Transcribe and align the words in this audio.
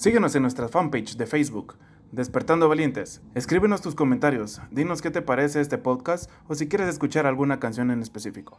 Síguenos 0.00 0.34
en 0.34 0.40
nuestra 0.40 0.66
fanpage 0.66 1.18
de 1.18 1.26
Facebook, 1.26 1.76
Despertando 2.10 2.70
Valientes. 2.70 3.20
Escríbenos 3.34 3.82
tus 3.82 3.94
comentarios, 3.94 4.62
dinos 4.70 5.02
qué 5.02 5.10
te 5.10 5.20
parece 5.20 5.60
este 5.60 5.76
podcast 5.76 6.30
o 6.48 6.54
si 6.54 6.68
quieres 6.68 6.88
escuchar 6.88 7.26
alguna 7.26 7.60
canción 7.60 7.90
en 7.90 8.00
específico. 8.00 8.58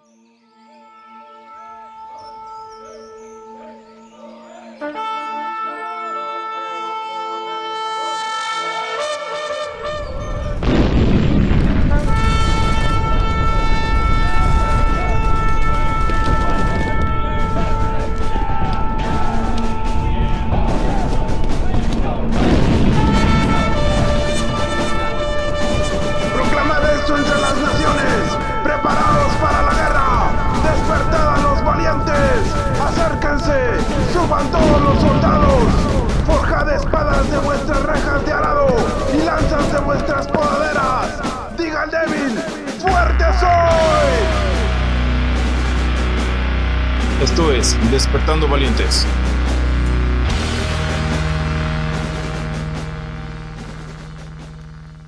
Fuerte 43.12 43.40
soy. 43.40 44.12
Esto 47.24 47.54
es 47.54 47.92
Despertando 47.92 48.48
Valientes. 48.48 49.06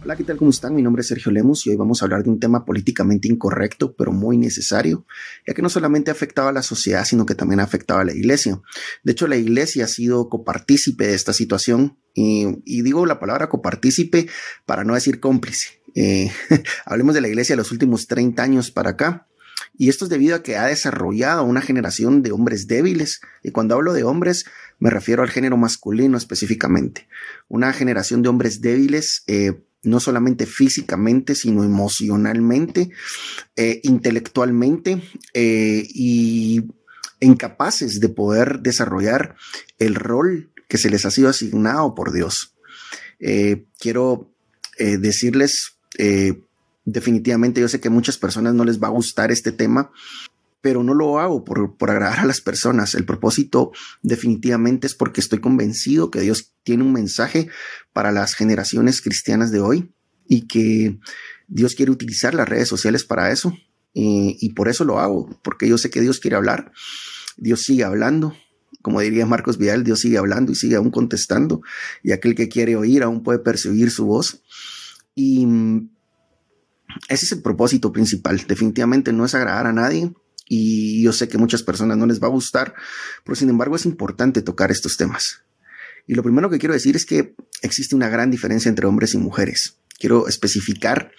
Hola, 0.04 0.18
¿qué 0.18 0.26
tal? 0.26 0.36
¿Cómo 0.36 0.52
están? 0.52 0.76
Mi 0.76 0.81
nombre 0.81 1.00
es 1.00 1.08
Sergio 1.08 1.31
Lemus 1.31 1.66
y 1.66 1.70
hoy 1.70 1.78
vamos 1.78 2.02
a 2.02 2.06
hablar 2.06 2.24
de 2.24 2.30
un 2.30 2.38
tema 2.38 2.66
políticamente 2.66 3.30
incorrecto, 3.30 3.96
pero 3.96 4.12
muy 4.12 4.38
necesario, 4.38 5.06
ya 5.48 5.54
que 5.54 5.62
no 5.62 5.70
solamente 5.70 6.12
ha 6.12 6.14
afectado 6.14 6.50
a 6.50 6.52
la 6.52 6.62
sociedad, 6.62 7.06
sino 7.06 7.26
que 7.26 7.36
también 7.36 7.62
ha 7.62 7.64
afectado 7.64 8.02
a 8.02 8.04
la 8.04 8.14
iglesia. 8.14 8.62
De 9.04 9.14
hecho, 9.14 9.28
la 9.28 9.38
iglesia 9.38 9.86
ha 9.86 9.88
sido 9.88 10.28
copartícipe 10.28 11.08
de 11.08 11.14
esta 11.14 11.31
situación 11.31 11.98
y, 12.14 12.48
y 12.66 12.81
digo 12.81 13.06
la 13.06 13.20
palabra 13.20 13.48
copartícipe 13.48 14.28
para 14.66 14.84
no 14.84 14.94
decir 14.94 15.22
cómplice. 15.22 15.83
Eh, 15.96 16.32
hablemos 16.86 17.14
de 17.14 17.22
la 17.22 17.28
iglesia 17.28 17.54
de 17.54 17.58
los 17.58 17.72
últimos 17.72 18.08
30 18.08 18.42
años 18.42 18.72
para 18.72 18.92
acá. 18.92 19.28
Y 19.76 19.90
esto 19.90 20.06
es 20.06 20.10
debido 20.10 20.36
a 20.36 20.44
que 20.44 20.56
ha 20.56 20.68
desarrollado 20.68 21.44
una 21.44 21.62
generación 21.62 22.22
de 22.22 22.32
hombres 22.32 22.68
débiles. 22.68 23.22
Y 23.44 23.52
cuando 23.52 23.76
hablo 23.76 23.94
de 23.94 24.04
hombres, 24.04 24.46
me 24.80 24.90
refiero 24.90 25.24
al 25.24 25.30
género 25.30 25.58
masculino 25.58 26.18
específicamente. 26.18 27.08
Una 27.48 27.74
generación 27.74 28.22
de 28.22 28.30
hombres 28.30 28.62
débiles, 28.62 29.24
eh, 29.28 29.64
no 29.82 30.00
solamente 30.00 30.46
físicamente, 30.46 31.34
sino 31.34 31.64
emocionalmente, 31.64 32.92
eh, 33.56 33.82
intelectualmente 33.84 35.02
y 35.34 36.64
incapaces 37.20 38.00
de 38.00 38.10
poder 38.10 38.60
desarrollar 38.62 39.36
el 39.80 39.96
rol 39.96 40.52
que 40.68 40.78
se 40.78 40.90
les 40.90 41.06
ha 41.06 41.12
sido 41.12 41.30
asignado 41.30 41.96
por 41.96 42.14
Dios. 42.14 42.56
Quiero 43.80 44.34
decirles, 44.78 45.73
eh, 45.98 46.42
definitivamente 46.86 47.62
yo 47.62 47.68
sé 47.68 47.80
que 47.80 47.88
a 47.88 47.92
muchas 47.92 48.18
personas 48.18 48.54
no 48.54 48.66
les 48.66 48.82
va 48.82 48.88
a 48.88 48.92
gustar 48.92 49.32
este 49.32 49.52
tema, 49.52 49.92
pero 50.62 50.84
no 50.84 50.94
lo 50.94 51.20
hago 51.20 51.44
por, 51.44 51.76
por 51.76 51.92
agradar 51.92 52.20
a 52.20 52.26
las 52.26 52.42
personas. 52.42 52.96
El 52.96 53.06
propósito 53.06 53.72
definitivamente 54.02 54.88
es 54.88 54.96
porque 54.96 55.20
estoy 55.20 55.40
convencido 55.40 56.10
que 56.10 56.22
Dios 56.22 56.54
tiene 56.64 56.84
un 56.84 56.94
mensaje 56.94 57.50
para 57.92 58.12
las 58.12 58.34
generaciones 58.34 59.02
cristianas 59.02 59.52
de 59.52 59.60
hoy 59.60 59.92
y 60.28 60.48
que 60.48 61.00
Dios 61.48 61.76
quiere 61.76 61.92
utilizar 61.92 62.34
las 62.34 62.48
redes 62.48 62.70
sociales 62.70 63.04
para 63.04 63.32
eso. 63.32 63.53
Y, 63.94 64.38
y 64.40 64.53
por 64.53 64.70
eso 64.70 64.86
lo 64.86 65.00
hago, 65.00 65.40
porque 65.44 65.68
yo 65.68 65.78
sé 65.78 65.90
que 65.90 66.02
Dios 66.02 66.20
quiere 66.20 66.38
hablar. 66.38 66.72
Dios 67.38 67.62
sigue 67.62 67.84
hablando. 67.84 68.34
Como 68.82 69.00
diría 69.02 69.26
Marcos 69.26 69.58
Vidal, 69.58 69.84
Dios 69.84 70.00
sigue 70.00 70.18
hablando 70.18 70.52
y 70.52 70.56
sigue 70.56 70.76
aún 70.76 70.92
contestando. 70.92 71.62
Y 72.03 72.12
aquel 72.12 72.36
que 72.36 72.50
quiere 72.50 72.76
oír 72.76 73.03
aún 73.03 73.24
puede 73.24 73.40
percibir 73.40 73.92
su 73.92 74.06
voz. 74.06 74.42
Y 75.16 75.46
mm, 75.46 75.90
ese 77.09 77.25
es 77.25 77.31
el 77.31 77.41
propósito 77.41 77.91
principal. 77.91 78.44
Definitivamente 78.47 79.13
no 79.13 79.25
es 79.25 79.35
agradar 79.35 79.68
a 79.68 79.74
nadie, 79.74 80.13
y 80.47 81.01
yo 81.03 81.13
sé 81.13 81.28
que 81.28 81.38
muchas 81.38 81.63
personas 81.63 81.97
no 81.97 82.06
les 82.06 82.22
va 82.22 82.28
a 82.28 82.31
gustar, 82.31 82.74
pero 83.23 83.35
sin 83.35 83.50
embargo 83.50 83.75
es 83.75 83.85
importante 83.85 84.41
tocar 84.41 84.72
estos 84.72 84.97
temas. 84.97 85.44
Y 86.06 86.16
lo 86.16 86.23
primero 86.23 86.50
que 86.50 86.59
quiero 86.59 86.73
decir 86.73 86.96
es 86.96 87.06
que 87.06 87.34
existe 87.62 87.96
una 87.96 88.09
gran 88.09 88.29
diferencia 88.29 88.69
entre 88.69 88.85
hombres 88.85 89.13
y 89.13 89.18
mujeres. 89.18 89.78
Quiero 89.97 90.28
especificar 90.28 91.12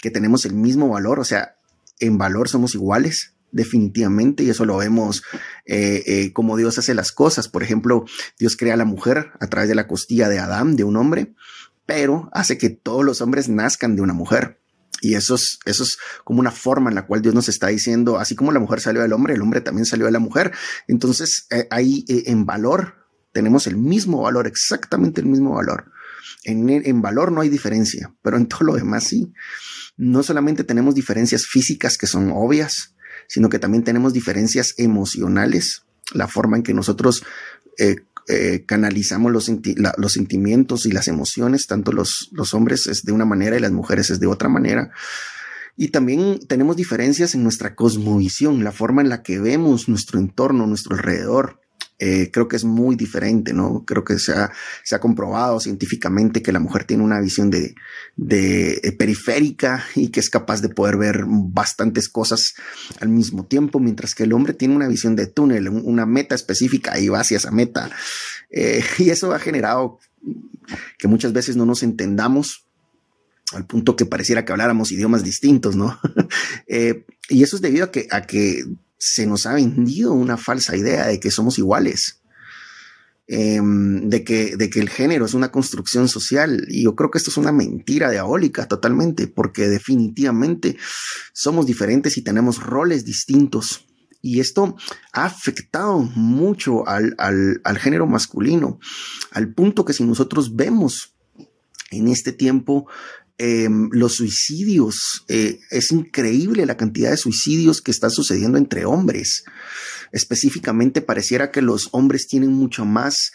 que 0.00 0.10
tenemos 0.10 0.46
el 0.46 0.54
mismo 0.54 0.88
valor, 0.88 1.20
o 1.20 1.24
sea, 1.24 1.56
en 2.00 2.16
valor 2.16 2.48
somos 2.48 2.74
iguales, 2.74 3.34
definitivamente, 3.50 4.44
y 4.44 4.50
eso 4.50 4.64
lo 4.64 4.78
vemos 4.78 5.22
eh, 5.66 6.02
eh, 6.06 6.32
como 6.32 6.56
Dios 6.56 6.78
hace 6.78 6.94
las 6.94 7.12
cosas. 7.12 7.48
Por 7.48 7.62
ejemplo, 7.62 8.06
Dios 8.38 8.56
crea 8.56 8.74
a 8.74 8.78
la 8.78 8.84
mujer 8.84 9.32
a 9.40 9.46
través 9.48 9.68
de 9.68 9.74
la 9.74 9.86
costilla 9.86 10.28
de 10.28 10.38
Adán, 10.38 10.76
de 10.76 10.84
un 10.84 10.96
hombre, 10.96 11.34
pero 11.88 12.28
hace 12.34 12.58
que 12.58 12.68
todos 12.68 13.02
los 13.02 13.22
hombres 13.22 13.48
nazcan 13.48 13.96
de 13.96 14.02
una 14.02 14.12
mujer. 14.12 14.60
Y 15.00 15.14
eso 15.14 15.36
es, 15.36 15.58
eso 15.64 15.84
es 15.84 15.96
como 16.22 16.40
una 16.40 16.50
forma 16.50 16.90
en 16.90 16.96
la 16.96 17.06
cual 17.06 17.22
Dios 17.22 17.34
nos 17.34 17.48
está 17.48 17.68
diciendo, 17.68 18.18
así 18.18 18.34
como 18.34 18.52
la 18.52 18.60
mujer 18.60 18.82
salió 18.82 19.00
del 19.00 19.14
hombre, 19.14 19.32
el 19.32 19.40
hombre 19.40 19.62
también 19.62 19.86
salió 19.86 20.04
de 20.04 20.12
la 20.12 20.18
mujer. 20.18 20.52
Entonces, 20.86 21.46
eh, 21.48 21.66
ahí 21.70 22.04
eh, 22.06 22.24
en 22.26 22.44
valor 22.44 23.06
tenemos 23.32 23.66
el 23.66 23.78
mismo 23.78 24.20
valor, 24.20 24.46
exactamente 24.46 25.22
el 25.22 25.28
mismo 25.28 25.54
valor. 25.54 25.90
En, 26.44 26.68
en 26.68 27.00
valor 27.00 27.32
no 27.32 27.40
hay 27.40 27.48
diferencia, 27.48 28.14
pero 28.20 28.36
en 28.36 28.48
todo 28.48 28.64
lo 28.64 28.74
demás 28.74 29.04
sí. 29.04 29.32
No 29.96 30.22
solamente 30.22 30.64
tenemos 30.64 30.94
diferencias 30.94 31.46
físicas 31.46 31.96
que 31.96 32.06
son 32.06 32.32
obvias, 32.34 32.96
sino 33.28 33.48
que 33.48 33.58
también 33.58 33.82
tenemos 33.82 34.12
diferencias 34.12 34.74
emocionales, 34.76 35.84
la 36.12 36.28
forma 36.28 36.58
en 36.58 36.64
que 36.64 36.74
nosotros 36.74 37.22
eh, 37.78 37.96
eh, 38.28 38.64
canalizamos 38.66 39.32
los, 39.32 39.50
los, 39.96 40.12
sentimientos 40.12 40.86
y 40.86 40.92
las 40.92 41.08
emociones, 41.08 41.66
tanto 41.66 41.92
los, 41.92 42.28
los 42.32 42.54
hombres 42.54 42.86
es 42.86 43.02
de 43.02 43.12
una 43.12 43.24
manera 43.24 43.56
y 43.56 43.60
las 43.60 43.72
mujeres 43.72 44.10
es 44.10 44.20
de 44.20 44.26
otra 44.26 44.48
manera. 44.48 44.90
Y 45.76 45.88
también 45.88 46.40
tenemos 46.48 46.76
diferencias 46.76 47.34
en 47.34 47.44
nuestra 47.44 47.74
cosmovisión, 47.74 48.64
la 48.64 48.72
forma 48.72 49.00
en 49.00 49.08
la 49.08 49.22
que 49.22 49.38
vemos 49.38 49.88
nuestro 49.88 50.18
entorno, 50.18 50.66
nuestro 50.66 50.96
alrededor. 50.96 51.60
Eh, 52.00 52.30
creo 52.32 52.46
que 52.46 52.56
es 52.56 52.64
muy 52.64 52.94
diferente, 52.94 53.52
¿no? 53.52 53.84
Creo 53.84 54.04
que 54.04 54.18
se 54.18 54.32
ha, 54.32 54.52
se 54.84 54.94
ha 54.94 55.00
comprobado 55.00 55.58
científicamente 55.58 56.42
que 56.42 56.52
la 56.52 56.60
mujer 56.60 56.84
tiene 56.84 57.02
una 57.02 57.20
visión 57.20 57.50
de, 57.50 57.74
de 58.16 58.80
eh, 58.84 58.92
periférica 58.92 59.84
y 59.96 60.10
que 60.10 60.20
es 60.20 60.30
capaz 60.30 60.60
de 60.60 60.68
poder 60.68 60.96
ver 60.96 61.24
bastantes 61.26 62.08
cosas 62.08 62.54
al 63.00 63.08
mismo 63.08 63.46
tiempo, 63.46 63.80
mientras 63.80 64.14
que 64.14 64.22
el 64.22 64.32
hombre 64.32 64.54
tiene 64.54 64.76
una 64.76 64.86
visión 64.86 65.16
de 65.16 65.26
túnel, 65.26 65.68
una 65.68 66.06
meta 66.06 66.36
específica 66.36 66.98
y 67.00 67.08
va 67.08 67.20
hacia 67.20 67.38
esa 67.38 67.50
meta. 67.50 67.90
Eh, 68.50 68.84
y 68.98 69.10
eso 69.10 69.32
ha 69.32 69.38
generado 69.38 69.98
que 70.98 71.08
muchas 71.08 71.32
veces 71.32 71.56
no 71.56 71.66
nos 71.66 71.82
entendamos 71.82 72.64
al 73.52 73.66
punto 73.66 73.96
que 73.96 74.04
pareciera 74.04 74.44
que 74.44 74.52
habláramos 74.52 74.92
idiomas 74.92 75.24
distintos, 75.24 75.74
¿no? 75.74 75.98
eh, 76.66 77.04
y 77.28 77.42
eso 77.42 77.56
es 77.56 77.62
debido 77.62 77.86
a 77.86 77.90
que, 77.90 78.06
a 78.10 78.22
que 78.22 78.64
se 78.98 79.26
nos 79.26 79.46
ha 79.46 79.54
vendido 79.54 80.12
una 80.12 80.36
falsa 80.36 80.76
idea 80.76 81.06
de 81.06 81.20
que 81.20 81.30
somos 81.30 81.58
iguales, 81.58 82.20
eh, 83.28 83.60
de, 83.62 84.24
que, 84.24 84.56
de 84.56 84.70
que 84.70 84.80
el 84.80 84.88
género 84.88 85.26
es 85.26 85.34
una 85.34 85.52
construcción 85.52 86.08
social. 86.08 86.66
Y 86.68 86.84
yo 86.84 86.94
creo 86.96 87.10
que 87.10 87.18
esto 87.18 87.30
es 87.30 87.36
una 87.36 87.52
mentira 87.52 88.10
diabólica 88.10 88.66
totalmente, 88.66 89.28
porque 89.28 89.68
definitivamente 89.68 90.76
somos 91.32 91.66
diferentes 91.66 92.16
y 92.18 92.22
tenemos 92.22 92.60
roles 92.62 93.04
distintos. 93.04 93.86
Y 94.20 94.40
esto 94.40 94.76
ha 95.12 95.26
afectado 95.26 96.00
mucho 96.00 96.86
al, 96.88 97.14
al, 97.18 97.60
al 97.62 97.78
género 97.78 98.06
masculino, 98.08 98.80
al 99.30 99.54
punto 99.54 99.84
que 99.84 99.92
si 99.92 100.02
nosotros 100.02 100.56
vemos 100.56 101.14
en 101.90 102.08
este 102.08 102.32
tiempo 102.32 102.88
eh, 103.38 103.68
los 103.92 104.16
suicidios. 104.16 105.24
Eh, 105.28 105.60
es 105.70 105.92
increíble 105.92 106.66
la 106.66 106.76
cantidad 106.76 107.10
de 107.10 107.16
suicidios 107.16 107.80
que 107.80 107.92
están 107.92 108.10
sucediendo 108.10 108.58
entre 108.58 108.84
hombres. 108.84 109.44
Específicamente 110.12 111.00
pareciera 111.00 111.50
que 111.50 111.62
los 111.62 111.88
hombres 111.92 112.26
tienen 112.26 112.52
mucho 112.52 112.84
más 112.84 113.32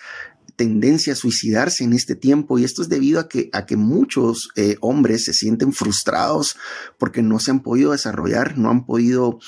tendencia 0.55 1.13
a 1.13 1.15
suicidarse 1.15 1.83
en 1.83 1.93
este 1.93 2.15
tiempo 2.15 2.59
y 2.59 2.63
esto 2.63 2.81
es 2.83 2.89
debido 2.89 3.19
a 3.19 3.27
que, 3.27 3.49
a 3.53 3.65
que 3.65 3.75
muchos 3.75 4.49
eh, 4.55 4.77
hombres 4.81 5.25
se 5.25 5.33
sienten 5.33 5.73
frustrados 5.73 6.57
porque 6.99 7.23
no 7.23 7.39
se 7.39 7.51
han 7.51 7.61
podido 7.61 7.91
desarrollar, 7.91 8.57
no 8.57 8.69
han 8.69 8.85
podido 8.85 9.39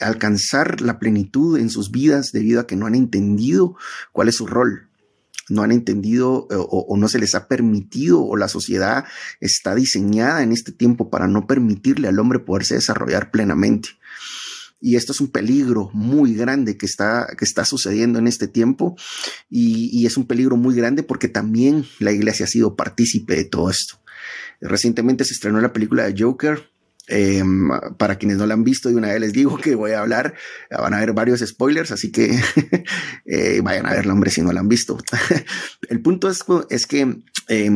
alcanzar 0.00 0.80
la 0.80 0.98
plenitud 0.98 1.58
en 1.58 1.70
sus 1.70 1.90
vidas 1.90 2.32
debido 2.32 2.60
a 2.60 2.66
que 2.66 2.76
no 2.76 2.86
han 2.86 2.94
entendido 2.94 3.76
cuál 4.12 4.28
es 4.28 4.36
su 4.36 4.46
rol 4.46 4.87
no 5.48 5.62
han 5.62 5.72
entendido 5.72 6.46
o, 6.50 6.86
o, 6.88 6.96
no 6.96 7.08
se 7.08 7.18
les 7.18 7.34
ha 7.34 7.48
permitido 7.48 8.22
o 8.22 8.36
la 8.36 8.48
sociedad 8.48 9.04
está 9.40 9.74
diseñada 9.74 10.42
en 10.42 10.52
este 10.52 10.72
tiempo 10.72 11.10
para 11.10 11.28
no 11.28 11.46
permitirle 11.46 12.08
al 12.08 12.18
hombre 12.18 12.38
poderse 12.38 12.74
desarrollar 12.74 13.30
plenamente. 13.30 13.90
y 14.80 14.96
esto 14.96 15.12
es 15.12 15.20
un 15.20 15.28
peligro 15.28 15.90
muy 15.92 16.34
grande 16.34 16.76
que 16.76 16.86
está, 16.86 17.26
que 17.36 17.44
está 17.44 17.64
sucediendo 17.64 18.18
en 18.18 18.26
este 18.26 18.46
tiempo 18.48 18.96
y, 19.50 19.90
y, 19.92 20.06
es 20.06 20.16
un 20.16 20.26
peligro 20.26 20.56
muy 20.56 20.74
grande 20.74 21.02
porque 21.02 21.28
también 21.28 21.84
la 21.98 22.12
iglesia 22.12 22.44
ha 22.44 22.48
sido 22.48 22.76
partícipe 22.76 23.34
de 23.34 23.44
todo 23.44 23.70
esto. 23.70 24.00
Recientemente 24.60 25.24
se 25.24 25.34
estrenó 25.34 25.60
la 25.60 25.72
película 25.72 26.04
de 26.04 26.20
Joker, 26.20 26.70
eh, 27.08 27.42
para 27.96 28.16
quienes 28.16 28.38
no 28.38 28.46
la 28.46 28.54
han 28.54 28.64
visto, 28.64 28.88
de 28.88 28.96
una 28.96 29.08
vez 29.08 29.20
les 29.20 29.32
digo 29.32 29.56
que 29.56 29.74
voy 29.74 29.92
a 29.92 30.00
hablar, 30.00 30.34
van 30.70 30.94
a 30.94 30.98
haber 30.98 31.12
varios 31.12 31.40
spoilers, 31.40 31.90
así 31.90 32.12
que 32.12 32.38
eh, 33.26 33.60
vayan 33.62 33.86
a 33.86 33.92
verla, 33.92 34.12
hombre, 34.12 34.30
si 34.30 34.42
no 34.42 34.52
la 34.52 34.60
han 34.60 34.68
visto. 34.68 34.98
El 35.88 36.00
punto 36.00 36.28
es, 36.28 36.44
es 36.70 36.86
que 36.86 37.16
eh, 37.48 37.70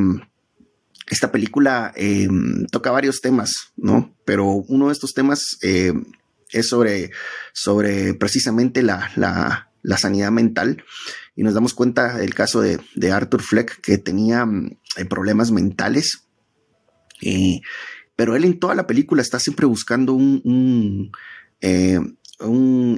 esta 1.10 1.32
película 1.32 1.92
em, 1.96 2.66
toca 2.66 2.90
varios 2.90 3.20
temas, 3.20 3.72
¿no? 3.76 4.16
Pero 4.24 4.46
uno 4.46 4.86
de 4.86 4.92
estos 4.92 5.14
temas 5.14 5.58
em, 5.62 6.04
es 6.50 6.68
sobre, 6.68 7.10
sobre 7.52 8.14
precisamente 8.14 8.82
la, 8.82 9.10
la, 9.16 9.70
la, 9.82 9.96
sanidad 9.98 10.30
mental. 10.30 10.84
Y 11.34 11.42
nos 11.42 11.54
damos 11.54 11.74
cuenta 11.74 12.16
del 12.16 12.34
caso 12.34 12.60
de, 12.60 12.78
de 12.94 13.12
Arthur 13.12 13.42
Fleck, 13.42 13.80
que 13.80 13.98
tenía 13.98 14.46
problemas 15.08 15.50
mentales. 15.50 16.28
Eh, 17.22 17.60
pero 18.16 18.36
él 18.36 18.44
en 18.44 18.58
toda 18.58 18.74
la 18.74 18.86
película 18.86 19.22
está 19.22 19.38
siempre 19.38 19.66
buscando 19.66 20.12
un, 20.12 20.40
un, 20.44 21.12
eh, 21.60 21.98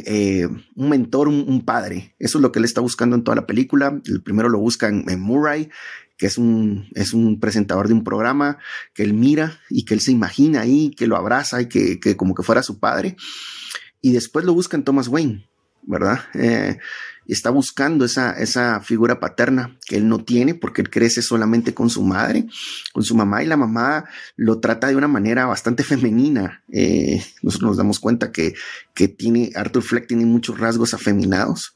eh, 0.07 0.49
un 0.75 0.89
mentor, 0.89 1.29
un, 1.29 1.65
padre. 1.65 2.15
Eso 2.19 2.39
es 2.39 2.43
lo 2.43 2.53
que 2.53 2.59
él 2.59 2.65
está 2.65 2.81
buscando 2.81 3.17
en 3.17 3.25
toda 3.25 3.37
la 3.37 3.47
película. 3.47 4.01
El 4.07 4.23
primero 4.23 4.49
lo 4.49 4.59
busca 4.59 4.89
en, 4.89 5.09
en, 5.09 5.21
Murray, 5.21 5.71
que 6.17 6.27
es 6.27 6.39
un, 6.39 6.89
es 6.95 7.13
un 7.13 7.41
presentador 7.41 7.89
de 7.89 7.95
un 7.95 8.05
programa 8.05 8.59
que 8.95 9.03
él 9.03 9.15
mira 9.15 9.61
y 9.69 9.85
que 9.85 9.95
él 9.95 10.01
se 10.01 10.13
imagina 10.13 10.63
ahí, 10.63 10.91
que 10.91 11.07
lo 11.07 11.17
abraza 11.17 11.61
y 11.63 11.69
que, 11.69 12.01
que 12.01 12.17
como 12.17 12.35
que 12.35 12.43
fuera 12.43 12.63
su 12.63 12.79
padre. 12.79 13.17
Y 14.01 14.13
después 14.13 14.45
lo 14.45 14.55
busca 14.55 14.77
en 14.77 14.85
Thomas 14.85 15.09
Wayne, 15.09 15.49
¿verdad? 15.87 16.21
Eh, 16.35 16.79
está 17.27 17.51
buscando 17.51 18.05
esa, 18.05 18.33
esa 18.33 18.81
figura 18.81 19.21
paterna 19.21 19.77
que 19.87 19.97
él 19.97 20.09
no 20.09 20.19
tiene 20.19 20.55
porque 20.55 20.83
él 20.83 20.91
crece 20.91 21.23
solamente 21.23 21.75
con 21.75 21.91
su 21.91 22.03
madre, 22.03 22.47
con 22.93 23.03
su 23.03 23.15
mamá 23.15 23.43
y 23.43 23.47
la 23.47 23.57
mamá 23.57 24.05
lo 24.37 24.61
trata 24.61 24.89
de 24.89 24.97
una 24.97 25.09
manera 25.09 25.47
bastante 25.47 25.83
femenina. 25.83 26.63
Eh, 26.71 27.25
nosotros 27.43 27.71
nos 27.71 27.77
damos 27.77 28.01
cuenta 28.01 28.33
que, 28.33 28.55
que 28.95 29.09
tiene, 29.09 29.51
Arthur 29.55 29.83
Fleck 29.83 30.07
tiene 30.07 30.27
muchos 30.27 30.59
rasgos 30.59 30.95
afeminados. 30.95 31.75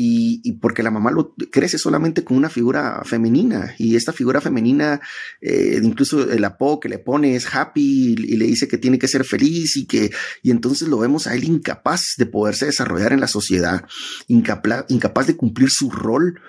Y, 0.00 0.40
y, 0.44 0.52
porque 0.52 0.84
la 0.84 0.92
mamá 0.92 1.10
lo 1.10 1.34
crece 1.50 1.76
solamente 1.76 2.22
con 2.22 2.36
una 2.36 2.48
figura 2.48 3.02
femenina 3.04 3.74
y 3.78 3.96
esta 3.96 4.12
figura 4.12 4.40
femenina, 4.40 5.00
eh, 5.40 5.80
incluso 5.82 6.30
el 6.30 6.44
apodo 6.44 6.78
que 6.78 6.88
le 6.88 7.00
pone 7.00 7.34
es 7.34 7.52
happy 7.52 8.14
y, 8.16 8.36
le 8.36 8.44
dice 8.44 8.68
que 8.68 8.78
tiene 8.78 9.00
que 9.00 9.08
ser 9.08 9.24
feliz 9.24 9.76
y 9.76 9.86
que, 9.86 10.12
y 10.40 10.52
entonces 10.52 10.86
lo 10.86 10.98
vemos 10.98 11.26
a 11.26 11.34
él 11.34 11.42
incapaz 11.42 12.14
de 12.16 12.26
poderse 12.26 12.66
desarrollar 12.66 13.12
en 13.12 13.18
la 13.18 13.26
sociedad, 13.26 13.86
incapaz, 14.28 14.84
incapaz 14.88 15.26
de 15.26 15.36
cumplir 15.36 15.68
su 15.68 15.90
rol 15.90 16.40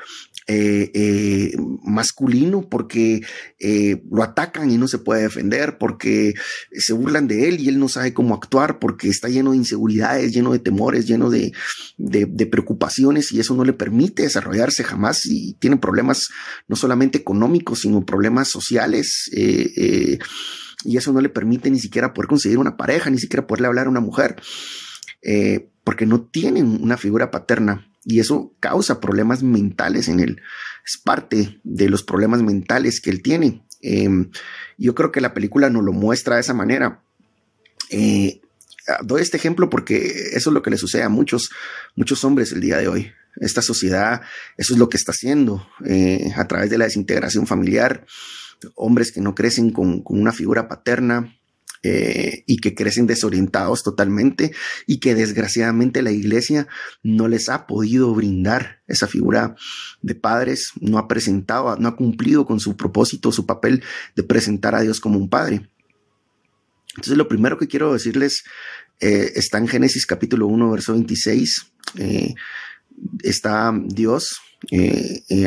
eh, 0.51 0.89
eh, 0.95 1.51
masculino 1.83 2.67
porque 2.67 3.21
eh, 3.59 4.01
lo 4.09 4.23
atacan 4.23 4.71
y 4.71 4.79
no 4.79 4.87
se 4.87 4.97
puede 4.97 5.21
defender, 5.21 5.77
porque 5.77 6.33
se 6.71 6.93
burlan 6.93 7.27
de 7.27 7.47
él 7.47 7.59
y 7.59 7.69
él 7.69 7.77
no 7.77 7.87
sabe 7.87 8.15
cómo 8.15 8.33
actuar, 8.33 8.79
porque 8.79 9.09
está 9.09 9.29
lleno 9.29 9.51
de 9.51 9.57
inseguridades, 9.57 10.33
lleno 10.33 10.51
de 10.51 10.57
temores, 10.57 11.05
lleno 11.05 11.29
de, 11.29 11.53
preocupaciones 12.49 13.31
y 13.31 13.39
eso 13.39 13.53
no 13.53 13.63
le 13.63 13.73
permite 13.73 14.23
desarrollarse 14.23 14.83
jamás 14.83 15.27
y 15.27 15.53
tiene 15.59 15.77
problemas 15.77 16.29
no 16.67 16.75
solamente 16.75 17.19
económicos, 17.19 17.81
sino 17.81 18.03
problemas 18.03 18.47
sociales. 18.47 19.29
y 19.31 20.97
eso 20.97 21.13
no 21.13 21.21
le 21.21 21.29
permite 21.29 21.69
ni 21.69 21.79
siquiera 21.79 22.11
poder 22.11 22.27
conseguir 22.27 22.57
una 22.57 22.75
pareja, 22.75 23.11
ni 23.11 23.19
siquiera 23.19 23.45
poderle 23.45 23.67
hablar 23.67 23.85
a 23.85 23.91
una 23.91 23.99
mujer, 23.99 24.41
porque 25.83 26.07
no 26.07 26.21
tienen 26.21 26.81
una 26.81 26.97
figura 26.97 27.29
paterna 27.29 27.88
y 28.03 28.19
eso 28.19 28.55
causa 28.59 28.99
problemas 28.99 29.43
mentales 29.43 30.07
en 30.07 30.19
él. 30.19 30.41
Es 30.85 30.97
parte 30.97 31.59
de 31.63 31.89
los 31.89 32.03
problemas 32.03 32.41
mentales 32.41 33.01
que 33.01 33.09
él 33.09 33.21
tiene. 33.21 33.63
Eh, 33.81 34.09
yo 34.77 34.95
creo 34.95 35.11
que 35.11 35.21
la 35.21 35.33
película 35.33 35.69
nos 35.69 35.83
lo 35.83 35.93
muestra 35.93 36.35
de 36.35 36.41
esa 36.41 36.53
manera. 36.53 37.03
Eh, 37.89 38.41
doy 39.03 39.21
este 39.21 39.37
ejemplo 39.37 39.69
porque 39.69 40.31
eso 40.33 40.49
es 40.49 40.53
lo 40.53 40.61
que 40.61 40.69
le 40.69 40.77
sucede 40.77 41.03
a 41.03 41.09
muchos, 41.09 41.51
muchos 41.95 42.23
hombres 42.23 42.51
el 42.51 42.61
día 42.61 42.77
de 42.77 42.87
hoy. 42.87 43.11
Esta 43.37 43.61
sociedad, 43.61 44.21
eso 44.57 44.73
es 44.73 44.79
lo 44.79 44.89
que 44.89 44.97
está 44.97 45.11
haciendo 45.11 45.67
eh, 45.85 46.31
a 46.35 46.47
través 46.47 46.69
de 46.69 46.77
la 46.77 46.85
desintegración 46.85 47.47
familiar. 47.47 48.05
Hombres 48.75 49.11
que 49.11 49.21
no 49.21 49.35
crecen 49.35 49.71
con 49.71 50.03
una 50.05 50.33
figura 50.33 50.67
paterna, 50.67 51.38
eh, 51.81 52.43
y 52.45 52.57
que 52.57 52.75
crecen 52.75 53.07
desorientados 53.07 53.83
totalmente 53.83 54.51
y 54.85 54.99
que 54.99 55.15
desgraciadamente 55.15 56.01
la 56.01 56.11
iglesia 56.11 56.67
no 57.03 57.29
les 57.29 57.47
ha 57.47 57.67
podido 57.67 58.13
brindar 58.13 58.81
esa 58.87 59.07
figura 59.07 59.55
de 60.01 60.13
padres, 60.13 60.71
no 60.81 60.97
ha 60.97 61.07
presentado, 61.07 61.77
no 61.77 61.87
ha 61.87 61.95
cumplido 61.95 62.45
con 62.45 62.59
su 62.59 62.75
propósito, 62.75 63.31
su 63.31 63.45
papel 63.45 63.81
de 64.17 64.23
presentar 64.23 64.75
a 64.75 64.81
Dios 64.81 64.99
como 64.99 65.17
un 65.17 65.29
padre. 65.29 65.69
Entonces 66.97 67.15
lo 67.15 67.29
primero 67.29 67.57
que 67.57 67.69
quiero 67.69 67.93
decirles 67.93 68.43
eh, 68.99 69.31
está 69.35 69.57
en 69.57 69.69
Génesis 69.69 70.05
capítulo 70.05 70.47
1, 70.47 70.71
verso 70.71 70.91
26. 70.91 71.65
Eh, 71.95 72.33
está 73.23 73.73
Dios 73.85 74.41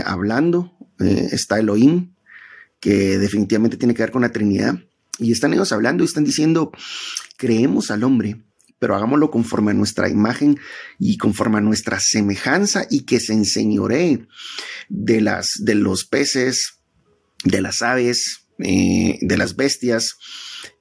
hablando, 0.06 0.72
está 0.98 1.58
Elohim, 1.58 2.14
que 2.80 3.18
definitivamente 3.18 3.76
tiene 3.76 3.92
que 3.92 4.02
ver 4.02 4.12
con 4.12 4.22
la 4.22 4.32
Trinidad 4.32 4.78
y 5.22 5.32
están 5.32 5.54
ellos 5.54 5.72
hablando 5.72 6.02
y 6.02 6.06
están 6.06 6.24
diciendo, 6.24 6.72
creemos 7.36 7.90
al 7.90 8.04
hombre, 8.04 8.42
pero 8.78 8.96
hagámoslo 8.96 9.30
conforme 9.30 9.70
a 9.70 9.74
nuestra 9.74 10.08
imagen 10.08 10.58
y 10.98 11.16
conforme 11.16 11.58
a 11.58 11.60
nuestra 11.60 12.00
semejanza 12.00 12.84
y 12.90 13.04
que 13.04 13.20
se 13.20 13.32
enseñoree 13.32 14.26
de, 14.88 15.20
las, 15.20 15.52
de 15.60 15.76
los 15.76 16.04
peces, 16.04 16.80
de 17.44 17.60
las 17.60 17.82
aves, 17.82 18.48
eh, 18.58 19.18
de 19.20 19.36
las 19.36 19.56
bestias, 19.56 20.16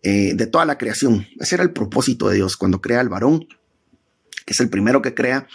eh, 0.04 0.34
de 0.36 0.48
toda 0.48 0.66
la 0.66 0.78
creación. 0.78 1.28
Ese 1.40 1.56
era 1.56 1.64
el 1.64 1.72
propósito 1.72 2.28
de 2.30 2.36
Dios 2.36 2.58
cuando 2.58 2.82
crea 2.82 3.00
al 3.00 3.10
varón, 3.10 3.48
que 4.46 4.54
es 4.54 4.60
el 4.60 4.70
primero 4.70 5.02
que 5.02 5.14
crea, 5.14 5.48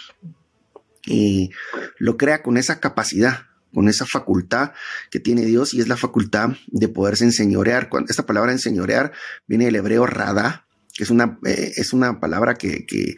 y 1.05 1.51
lo 1.99 2.17
crea 2.17 2.43
con 2.43 2.57
esa 2.57 2.79
capacidad 2.79 3.47
con 3.73 3.87
esa 3.87 4.05
facultad 4.05 4.71
que 5.11 5.19
tiene 5.19 5.45
Dios 5.45 5.73
y 5.73 5.81
es 5.81 5.87
la 5.87 5.97
facultad 5.97 6.49
de 6.67 6.87
poderse 6.87 7.23
enseñorear. 7.23 7.89
Esta 8.07 8.25
palabra 8.25 8.51
enseñorear 8.51 9.11
viene 9.47 9.65
del 9.65 9.75
hebreo 9.75 10.05
radá, 10.05 10.67
que 10.93 11.03
es 11.03 11.09
una, 11.09 11.39
eh, 11.45 11.73
es 11.75 11.93
una 11.93 12.19
palabra 12.19 12.55
que, 12.55 12.85
que, 12.85 13.15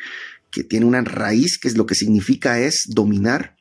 tiene 0.63 0.85
una 0.85 1.01
raíz, 1.01 1.57
que 1.57 1.69
es 1.69 1.77
lo 1.77 1.85
que 1.85 1.95
significa 1.95 2.59
es 2.59 2.83
dominar, 2.87 3.55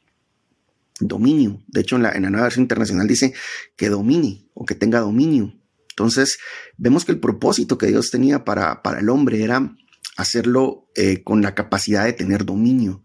dominio. 0.98 1.62
De 1.68 1.82
hecho, 1.82 1.94
en 1.94 2.02
la, 2.02 2.12
en 2.12 2.22
la 2.22 2.30
nueva 2.30 2.46
versión 2.46 2.64
internacional 2.64 3.06
dice 3.06 3.34
que 3.76 3.88
domine 3.88 4.48
o 4.54 4.64
que 4.64 4.74
tenga 4.74 4.98
dominio. 4.98 5.54
Entonces, 5.90 6.38
vemos 6.76 7.04
que 7.04 7.12
el 7.12 7.20
propósito 7.20 7.78
que 7.78 7.86
Dios 7.86 8.10
tenía 8.10 8.44
para, 8.44 8.82
para 8.82 8.98
el 8.98 9.08
hombre 9.08 9.44
era 9.44 9.76
hacerlo 10.18 10.90
eh, 10.96 11.22
con 11.22 11.42
la 11.42 11.54
capacidad 11.54 12.04
de 12.04 12.12
tener 12.12 12.44
dominio. 12.44 13.04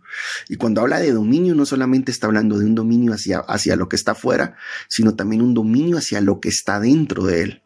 Y 0.49 0.55
cuando 0.55 0.81
habla 0.81 0.99
de 0.99 1.11
dominio, 1.11 1.53
no 1.53 1.63
solamente 1.63 2.11
está 2.11 2.25
hablando 2.25 2.57
de 2.57 2.65
un 2.65 2.73
dominio 2.73 3.13
hacia, 3.13 3.37
hacia 3.37 3.75
lo 3.75 3.87
que 3.87 3.95
está 3.95 4.13
afuera, 4.13 4.57
sino 4.89 5.15
también 5.15 5.43
un 5.43 5.53
dominio 5.53 5.99
hacia 5.99 6.21
lo 6.21 6.41
que 6.41 6.49
está 6.49 6.79
dentro 6.79 7.23
de 7.25 7.43
él. 7.43 7.63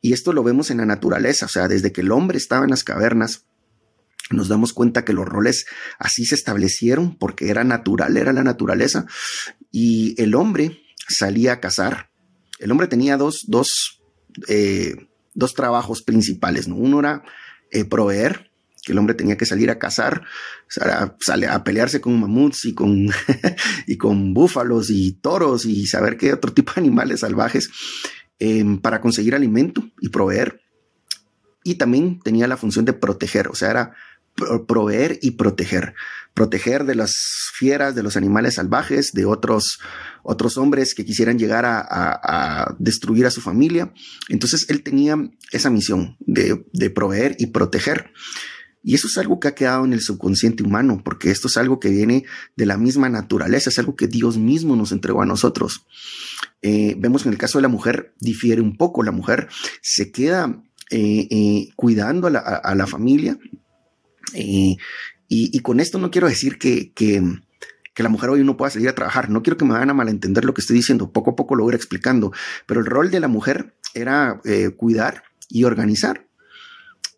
Y 0.00 0.14
esto 0.14 0.32
lo 0.32 0.42
vemos 0.42 0.70
en 0.70 0.78
la 0.78 0.86
naturaleza, 0.86 1.44
o 1.44 1.48
sea, 1.50 1.68
desde 1.68 1.92
que 1.92 2.00
el 2.00 2.10
hombre 2.10 2.38
estaba 2.38 2.64
en 2.64 2.70
las 2.70 2.82
cavernas, 2.82 3.44
nos 4.30 4.48
damos 4.48 4.72
cuenta 4.72 5.04
que 5.04 5.12
los 5.12 5.26
roles 5.26 5.66
así 5.98 6.24
se 6.24 6.34
establecieron 6.34 7.18
porque 7.18 7.50
era 7.50 7.62
natural, 7.62 8.16
era 8.16 8.32
la 8.32 8.42
naturaleza, 8.42 9.04
y 9.70 10.20
el 10.20 10.34
hombre 10.34 10.80
salía 11.08 11.52
a 11.52 11.60
cazar. 11.60 12.10
El 12.58 12.72
hombre 12.72 12.88
tenía 12.88 13.18
dos, 13.18 13.44
dos, 13.48 14.00
eh, 14.48 14.96
dos 15.34 15.52
trabajos 15.52 16.02
principales, 16.02 16.68
¿no? 16.68 16.76
Uno 16.76 17.00
era 17.00 17.22
eh, 17.70 17.84
proveer, 17.84 18.50
que 18.84 18.92
el 18.92 18.98
hombre 18.98 19.14
tenía 19.14 19.36
que 19.36 19.46
salir 19.46 19.70
a 19.70 19.78
cazar, 19.78 20.22
sale 20.68 21.46
a 21.46 21.64
pelearse 21.64 22.00
con 22.00 22.20
mamuts 22.20 22.64
y 22.66 22.74
con, 22.74 23.08
y 23.86 23.96
con 23.96 24.32
búfalos 24.32 24.90
y 24.90 25.12
toros 25.12 25.66
y 25.66 25.86
saber 25.86 26.16
qué 26.16 26.32
otro 26.32 26.52
tipo 26.52 26.72
de 26.74 26.82
animales 26.82 27.20
salvajes 27.20 27.70
eh, 28.38 28.64
para 28.80 29.00
conseguir 29.00 29.34
alimento 29.34 29.82
y 30.00 30.10
proveer. 30.10 30.60
Y 31.64 31.74
también 31.74 32.20
tenía 32.20 32.46
la 32.46 32.56
función 32.56 32.84
de 32.84 32.92
proteger, 32.92 33.48
o 33.48 33.54
sea, 33.56 33.70
era 33.70 33.92
proveer 34.66 35.18
y 35.22 35.32
proteger. 35.32 35.94
Proteger 36.34 36.84
de 36.84 36.94
las 36.94 37.14
fieras, 37.54 37.94
de 37.94 38.02
los 38.02 38.16
animales 38.16 38.54
salvajes, 38.54 39.12
de 39.12 39.24
otros, 39.24 39.78
otros 40.22 40.58
hombres 40.58 40.94
que 40.94 41.04
quisieran 41.04 41.38
llegar 41.38 41.64
a, 41.64 41.80
a, 41.80 42.62
a 42.62 42.76
destruir 42.78 43.24
a 43.26 43.30
su 43.30 43.40
familia. 43.40 43.92
Entonces 44.28 44.66
él 44.68 44.82
tenía 44.82 45.16
esa 45.52 45.70
misión 45.70 46.16
de, 46.20 46.66
de 46.72 46.90
proveer 46.90 47.36
y 47.38 47.46
proteger. 47.46 48.12
Y 48.82 48.94
eso 48.94 49.08
es 49.08 49.18
algo 49.18 49.40
que 49.40 49.48
ha 49.48 49.54
quedado 49.56 49.84
en 49.84 49.92
el 49.92 50.00
subconsciente 50.00 50.62
humano, 50.62 51.02
porque 51.04 51.32
esto 51.32 51.48
es 51.48 51.56
algo 51.56 51.80
que 51.80 51.88
viene 51.88 52.24
de 52.54 52.66
la 52.66 52.76
misma 52.76 53.08
naturaleza, 53.08 53.70
es 53.70 53.80
algo 53.80 53.96
que 53.96 54.06
Dios 54.06 54.38
mismo 54.38 54.76
nos 54.76 54.92
entregó 54.92 55.22
a 55.22 55.26
nosotros. 55.26 55.86
Eh, 56.62 56.94
vemos 56.96 57.22
que 57.22 57.28
en 57.30 57.32
el 57.32 57.38
caso 57.38 57.58
de 57.58 57.62
la 57.62 57.68
mujer 57.68 58.14
difiere 58.20 58.60
un 58.60 58.76
poco, 58.76 59.02
la 59.02 59.10
mujer 59.10 59.48
se 59.82 60.12
queda 60.12 60.62
eh, 60.90 61.26
eh, 61.30 61.68
cuidando 61.74 62.28
a 62.28 62.30
la, 62.30 62.38
a 62.38 62.74
la 62.76 62.86
familia, 62.86 63.36
y, 64.34 64.78
y, 65.28 65.58
con 65.60 65.80
esto 65.80 65.98
no 65.98 66.10
quiero 66.10 66.28
decir 66.28 66.58
que, 66.58 66.92
que, 66.92 67.22
la 67.96 68.08
mujer 68.08 68.30
hoy 68.30 68.44
no 68.44 68.56
pueda 68.56 68.70
salir 68.70 68.88
a 68.88 68.94
trabajar. 68.94 69.30
No 69.30 69.42
quiero 69.42 69.56
que 69.56 69.64
me 69.64 69.72
vayan 69.72 69.90
a 69.90 69.94
malentender 69.94 70.44
lo 70.44 70.52
que 70.52 70.60
estoy 70.60 70.76
diciendo. 70.76 71.12
Poco 71.12 71.30
a 71.30 71.36
poco 71.36 71.54
lo 71.54 71.64
voy 71.64 71.74
explicando. 71.74 72.32
Pero 72.66 72.80
el 72.80 72.86
rol 72.86 73.10
de 73.10 73.20
la 73.20 73.28
mujer 73.28 73.74
era 73.94 74.40
eh, 74.44 74.70
cuidar 74.76 75.24
y 75.48 75.64
organizar. 75.64 76.26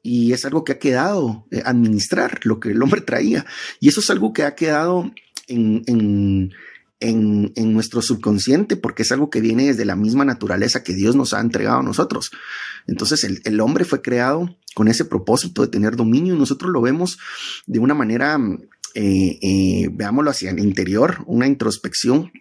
Y 0.02 0.32
es 0.32 0.44
algo 0.44 0.64
que 0.64 0.72
ha 0.72 0.78
quedado, 0.78 1.46
eh, 1.50 1.62
administrar 1.64 2.40
lo 2.44 2.60
que 2.60 2.70
el 2.70 2.82
hombre 2.82 3.00
traía. 3.00 3.44
Y 3.80 3.88
eso 3.88 4.00
es 4.00 4.08
algo 4.10 4.32
que 4.32 4.44
ha 4.44 4.54
quedado 4.54 5.12
en, 5.48 6.52
en, 7.00 7.52
nuestro 7.72 8.02
subconsciente 8.02 8.76
porque 8.76 9.02
es 9.02 9.12
algo 9.12 9.30
que 9.30 9.40
viene 9.40 9.66
desde 9.66 9.84
la 9.84 9.96
misma 9.96 10.24
naturaleza 10.24 10.82
que 10.82 10.94
Dios 10.94 11.16
nos 11.16 11.34
ha 11.34 11.40
entregado 11.40 11.80
a 11.80 11.82
nosotros. 11.82 12.30
Entonces 12.86 13.24
el, 13.24 13.60
hombre 13.60 13.84
fue 13.84 14.02
creado 14.02 14.56
con 14.74 14.88
ese 14.88 15.04
propósito 15.04 15.62
de 15.62 15.68
tener 15.68 15.96
dominio 15.96 16.34
nosotros 16.34 16.70
lo 16.70 16.80
vemos 16.80 17.18
de 17.66 17.78
una 17.78 17.94
manera, 17.94 18.38
eh, 18.94 19.38
eh, 19.42 19.88
veámoslo 19.92 20.30
hacia 20.30 20.50
el 20.50 20.58
interior, 20.58 21.22
una 21.26 21.46
introspección 21.46 22.32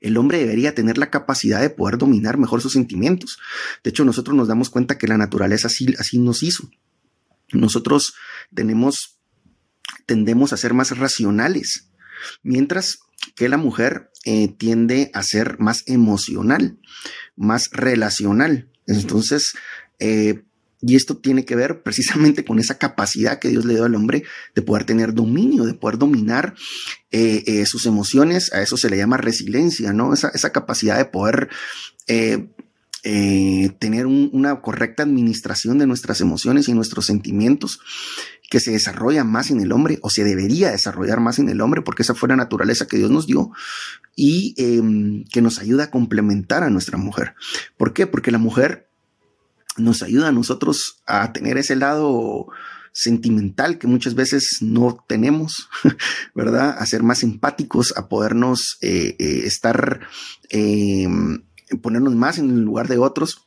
el 0.00 0.18
hombre 0.18 0.38
debería 0.38 0.74
tener 0.74 0.98
la 0.98 1.10
capacidad 1.10 1.60
de 1.60 1.70
poder 1.70 1.98
dominar 1.98 2.36
mejor 2.36 2.60
sus 2.60 2.74
sentimientos. 2.74 3.38
De 3.82 3.90
hecho, 3.90 4.04
nosotros 4.04 4.36
nos 4.36 4.48
damos 4.48 4.70
cuenta 4.70 4.98
que 4.98 5.08
la 5.08 5.16
naturaleza 5.16 5.68
así, 5.68 5.94
así 5.98 6.18
nos 6.18 6.42
hizo. 6.42 6.68
Nosotros 7.52 8.14
tenemos, 8.54 9.18
tendemos 10.06 10.52
a 10.52 10.58
ser 10.58 10.74
más 10.74 10.96
racionales, 10.96 11.90
mientras 12.42 12.98
que 13.34 13.48
la 13.48 13.56
mujer 13.56 14.10
eh, 14.24 14.48
tiende 14.48 15.10
a 15.12 15.22
ser 15.22 15.58
más 15.58 15.82
emocional, 15.86 16.78
más 17.36 17.68
relacional. 17.72 18.70
Entonces, 18.86 19.52
eh, 19.98 20.44
y 20.80 20.96
esto 20.96 21.16
tiene 21.16 21.44
que 21.44 21.56
ver 21.56 21.82
precisamente 21.82 22.44
con 22.44 22.58
esa 22.58 22.78
capacidad 22.78 23.38
que 23.38 23.48
Dios 23.48 23.64
le 23.64 23.74
dio 23.74 23.84
al 23.84 23.94
hombre 23.94 24.24
de 24.54 24.62
poder 24.62 24.84
tener 24.84 25.14
dominio, 25.14 25.64
de 25.64 25.74
poder 25.74 25.98
dominar 25.98 26.54
eh, 27.10 27.64
sus 27.66 27.86
emociones. 27.86 28.52
A 28.52 28.62
eso 28.62 28.76
se 28.76 28.88
le 28.88 28.96
llama 28.96 29.16
resiliencia, 29.16 29.92
¿no? 29.92 30.14
Esa, 30.14 30.52
capacidad 30.52 30.96
de 30.96 31.04
poder 31.06 31.48
tener 33.78 34.06
una 34.06 34.62
correcta 34.62 35.02
administración 35.02 35.78
de 35.78 35.86
nuestras 35.86 36.22
emociones 36.22 36.68
y 36.68 36.72
nuestros 36.72 37.04
sentimientos 37.06 37.80
que 38.50 38.60
se 38.60 38.72
desarrolla 38.72 39.24
más 39.24 39.50
en 39.50 39.60
el 39.60 39.72
hombre 39.72 39.98
o 40.02 40.10
se 40.10 40.24
debería 40.24 40.70
desarrollar 40.70 41.20
más 41.20 41.38
en 41.38 41.48
el 41.48 41.60
hombre 41.60 41.82
porque 41.82 42.02
esa 42.02 42.14
fue 42.14 42.28
la 42.28 42.36
naturaleza 42.36 42.86
que 42.86 42.98
Dios 42.98 43.10
nos 43.10 43.26
dio 43.26 43.50
y 44.14 44.54
em, 44.58 45.24
que 45.24 45.42
nos 45.42 45.58
ayuda 45.58 45.84
a 45.84 45.90
complementar 45.90 46.62
a 46.62 46.70
nuestra 46.70 46.98
mujer. 46.98 47.34
¿Por 47.76 47.92
qué? 47.92 48.06
Porque 48.06 48.30
la 48.30 48.38
mujer 48.38 48.88
nos 49.76 50.02
ayuda 50.02 50.28
a 50.28 50.32
nosotros 50.32 51.02
a 51.06 51.32
tener 51.32 51.58
ese 51.58 51.76
lado 51.76 52.48
sentimental 52.92 53.78
que 53.78 53.88
muchas 53.88 54.14
veces 54.14 54.58
no 54.60 55.04
tenemos, 55.08 55.68
¿verdad? 56.34 56.76
A 56.78 56.86
ser 56.86 57.02
más 57.02 57.22
empáticos, 57.24 57.92
a 57.96 58.08
podernos 58.08 58.78
eh, 58.80 59.16
eh, 59.18 59.42
estar, 59.44 60.06
eh, 60.50 61.08
ponernos 61.82 62.14
más 62.14 62.38
en 62.38 62.50
el 62.50 62.60
lugar 62.60 62.88
de 62.88 62.98
otros. 62.98 63.44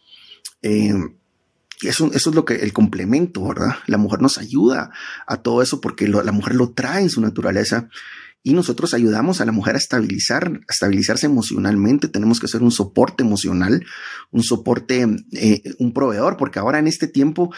Eso, 1.82 2.12
eso 2.14 2.30
es 2.30 2.36
lo 2.36 2.46
que 2.46 2.56
el 2.56 2.74
complemento, 2.74 3.48
¿verdad? 3.48 3.76
La 3.86 3.98
mujer 3.98 4.22
nos 4.22 4.38
ayuda 4.38 4.92
a 5.26 5.38
todo 5.38 5.62
eso 5.62 5.82
porque 5.82 6.08
la 6.08 6.32
mujer 6.32 6.56
lo 6.56 6.72
trae 6.72 7.04
en 7.04 7.10
su 7.10 7.22
naturaleza 7.22 7.90
y 8.48 8.54
nosotros 8.54 8.94
ayudamos 8.94 9.42
a 9.42 9.46
la 9.46 9.52
mujer 9.52 9.76
a 9.76 9.78
estabilizar, 9.78 10.62
a 10.70 10.72
estabilizarse 10.72 11.26
emocionalmente. 11.26 12.08
Tenemos 12.08 12.40
que 12.40 12.48
ser 12.48 12.64
un 12.64 12.72
soporte 12.72 13.22
emocional, 13.22 13.86
un 14.32 14.42
soporte, 14.42 15.06
eh, 15.34 15.62
un 15.80 15.92
proveedor, 15.92 16.38
porque 16.38 16.60
ahora 16.60 16.80
en 16.80 16.88
este 16.88 17.08
tiempo, 17.08 17.54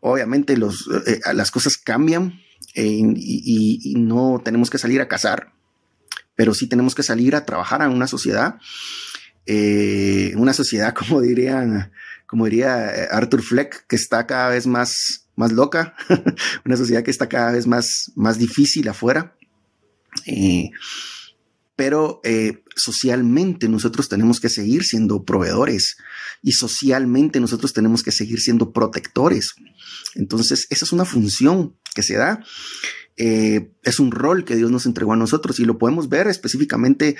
obviamente 0.00 0.56
los, 0.56 0.88
eh, 1.06 1.20
las 1.34 1.50
cosas 1.50 1.76
cambian 1.76 2.40
eh, 2.74 3.02
y, 3.14 3.94
no 3.98 4.40
tenemos 4.42 4.70
que 4.70 4.78
salir 4.78 5.02
a 5.02 5.08
cazar, 5.08 5.52
pero 6.34 6.54
sí 6.54 6.66
tenemos 6.66 6.94
que 6.94 7.02
salir 7.02 7.36
a 7.36 7.44
trabajar 7.44 7.82
en 7.82 7.90
una 7.90 8.06
sociedad, 8.06 8.58
una 10.34 10.54
sociedad 10.54 10.94
como 10.98 11.20
dirían, 11.20 11.92
como 12.32 12.46
diría 12.46 13.08
Arthur 13.10 13.42
Fleck, 13.42 13.86
que 13.86 13.96
está 13.96 14.26
cada 14.26 14.48
vez 14.48 14.66
más, 14.66 15.28
más 15.36 15.52
loca, 15.52 15.94
una 16.64 16.78
sociedad 16.78 17.02
que 17.02 17.10
está 17.10 17.28
cada 17.28 17.52
vez 17.52 17.66
más, 17.66 18.10
más 18.16 18.38
difícil 18.38 18.88
afuera 18.88 19.36
eh, 20.26 20.70
pero 21.74 22.20
eh, 22.22 22.62
socialmente 22.76 23.68
nosotros 23.68 24.08
tenemos 24.08 24.40
que 24.40 24.48
seguir 24.48 24.84
siendo 24.84 25.24
proveedores 25.24 25.96
y 26.42 26.52
socialmente 26.52 27.40
nosotros 27.40 27.72
tenemos 27.72 28.02
que 28.02 28.12
seguir 28.12 28.40
siendo 28.40 28.72
protectores. 28.72 29.54
Entonces, 30.14 30.66
esa 30.70 30.84
es 30.84 30.92
una 30.92 31.04
función 31.04 31.76
que 31.94 32.02
se 32.02 32.16
da. 32.16 32.44
Eh, 33.16 33.72
es 33.82 33.98
un 34.00 34.10
rol 34.10 34.44
que 34.44 34.56
Dios 34.56 34.70
nos 34.70 34.86
entregó 34.86 35.12
a 35.14 35.16
nosotros 35.16 35.60
y 35.60 35.64
lo 35.64 35.78
podemos 35.78 36.08
ver 36.08 36.28
específicamente 36.28 37.16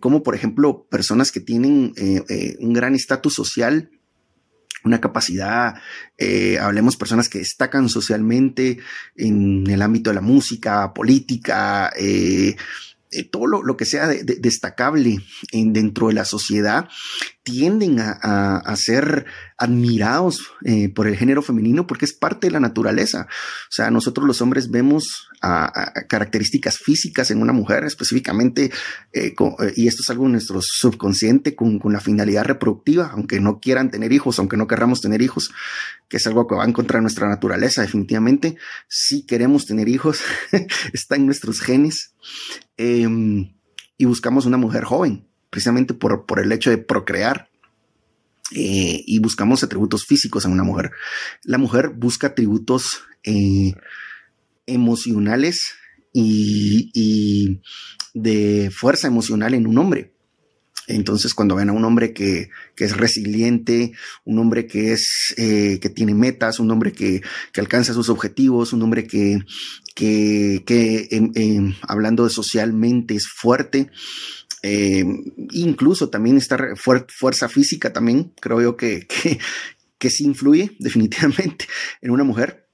como, 0.00 0.22
por 0.22 0.34
ejemplo, 0.34 0.86
personas 0.90 1.32
que 1.32 1.40
tienen 1.40 1.94
un 2.58 2.72
gran 2.72 2.94
estatus 2.94 3.34
social 3.34 3.90
una 4.86 5.00
capacidad, 5.00 5.74
eh, 6.16 6.58
hablemos 6.58 6.96
personas 6.96 7.28
que 7.28 7.38
destacan 7.38 7.88
socialmente 7.88 8.78
en 9.16 9.68
el 9.68 9.82
ámbito 9.82 10.10
de 10.10 10.14
la 10.14 10.20
música, 10.20 10.92
política, 10.94 11.92
eh, 11.96 12.56
todo 13.24 13.46
lo, 13.46 13.76
que 13.76 13.84
sea 13.84 14.08
destacable 14.08 15.18
en, 15.52 15.72
dentro 15.72 16.08
de 16.08 16.14
la 16.14 16.24
sociedad 16.24 16.88
tienden 17.42 17.98
a, 18.00 18.74
ser 18.76 19.26
admirados 19.56 20.50
eh, 20.64 20.88
por 20.88 21.06
el 21.06 21.16
género 21.16 21.42
femenino 21.42 21.86
porque 21.86 22.04
es 22.04 22.12
parte 22.12 22.48
de 22.48 22.50
la 22.50 22.60
naturaleza. 22.60 23.28
O 23.30 23.72
sea, 23.72 23.90
nosotros 23.90 24.26
los 24.26 24.42
hombres 24.42 24.70
vemos 24.70 25.28
características 26.08 26.78
físicas 26.78 27.30
en 27.30 27.40
una 27.40 27.52
mujer 27.52 27.84
específicamente, 27.84 28.70
eh, 29.12 29.34
y 29.76 29.86
esto 29.86 30.02
es 30.02 30.10
algo 30.10 30.26
en 30.26 30.32
nuestro 30.32 30.60
subconsciente 30.62 31.54
con, 31.54 31.78
con, 31.78 31.92
la 31.92 32.00
finalidad 32.00 32.44
reproductiva, 32.44 33.10
aunque 33.12 33.40
no 33.40 33.60
quieran 33.60 33.90
tener 33.90 34.12
hijos, 34.12 34.38
aunque 34.38 34.56
no 34.56 34.66
querramos 34.66 35.00
tener 35.00 35.22
hijos, 35.22 35.50
que 36.08 36.16
es 36.16 36.26
algo 36.26 36.46
que 36.46 36.54
va 36.54 36.64
en 36.64 36.72
contra 36.72 36.98
de 36.98 37.02
nuestra 37.02 37.28
naturaleza, 37.28 37.82
definitivamente. 37.82 38.56
Si 38.88 39.24
queremos 39.24 39.66
tener 39.66 39.88
hijos, 39.88 40.20
está 40.92 41.16
en 41.16 41.26
nuestros 41.26 41.60
genes. 41.60 42.12
Em, 42.76 43.54
y 43.98 44.04
buscamos 44.04 44.46
una 44.46 44.56
mujer 44.56 44.84
joven, 44.84 45.26
precisamente 45.50 45.94
por, 45.94 46.26
por 46.26 46.40
el 46.40 46.52
hecho 46.52 46.70
de 46.70 46.78
procrear. 46.78 47.50
Eh, 48.52 49.02
y 49.06 49.18
buscamos 49.18 49.64
atributos 49.64 50.06
físicos 50.06 50.44
en 50.44 50.52
una 50.52 50.62
mujer. 50.62 50.92
La 51.42 51.58
mujer 51.58 51.88
busca 51.88 52.28
atributos 52.28 53.02
eh, 53.24 53.74
emocionales 54.66 55.74
y, 56.12 56.90
y, 56.94 57.60
de 58.14 58.70
fuerza 58.70 59.08
emocional 59.08 59.54
en 59.54 59.66
un 59.66 59.78
hombre. 59.78 60.15
Entonces, 60.86 61.34
cuando 61.34 61.56
ven 61.56 61.68
a 61.68 61.72
un 61.72 61.84
hombre 61.84 62.12
que, 62.12 62.50
que 62.74 62.84
es 62.84 62.96
resiliente, 62.96 63.92
un 64.24 64.38
hombre 64.38 64.66
que 64.66 64.92
es, 64.92 65.34
eh, 65.36 65.78
que 65.80 65.90
tiene 65.90 66.14
metas, 66.14 66.60
un 66.60 66.70
hombre 66.70 66.92
que, 66.92 67.22
que, 67.52 67.60
alcanza 67.60 67.92
sus 67.92 68.08
objetivos, 68.08 68.72
un 68.72 68.82
hombre 68.82 69.06
que, 69.06 69.40
que, 69.94 70.62
que 70.66 71.08
em, 71.10 71.32
em, 71.34 71.74
hablando 71.82 72.24
de 72.24 72.30
socialmente 72.30 73.14
es 73.14 73.26
fuerte, 73.26 73.90
eh, 74.62 75.04
incluso 75.52 76.08
también 76.08 76.36
esta 76.36 76.58
fuerza 76.76 77.48
física 77.48 77.92
también, 77.92 78.32
creo 78.40 78.60
yo 78.60 78.76
que, 78.76 79.06
que, 79.06 79.38
que 79.98 80.10
sí 80.10 80.24
influye 80.24 80.76
definitivamente 80.78 81.66
en 82.00 82.10
una 82.10 82.24
mujer. 82.24 82.65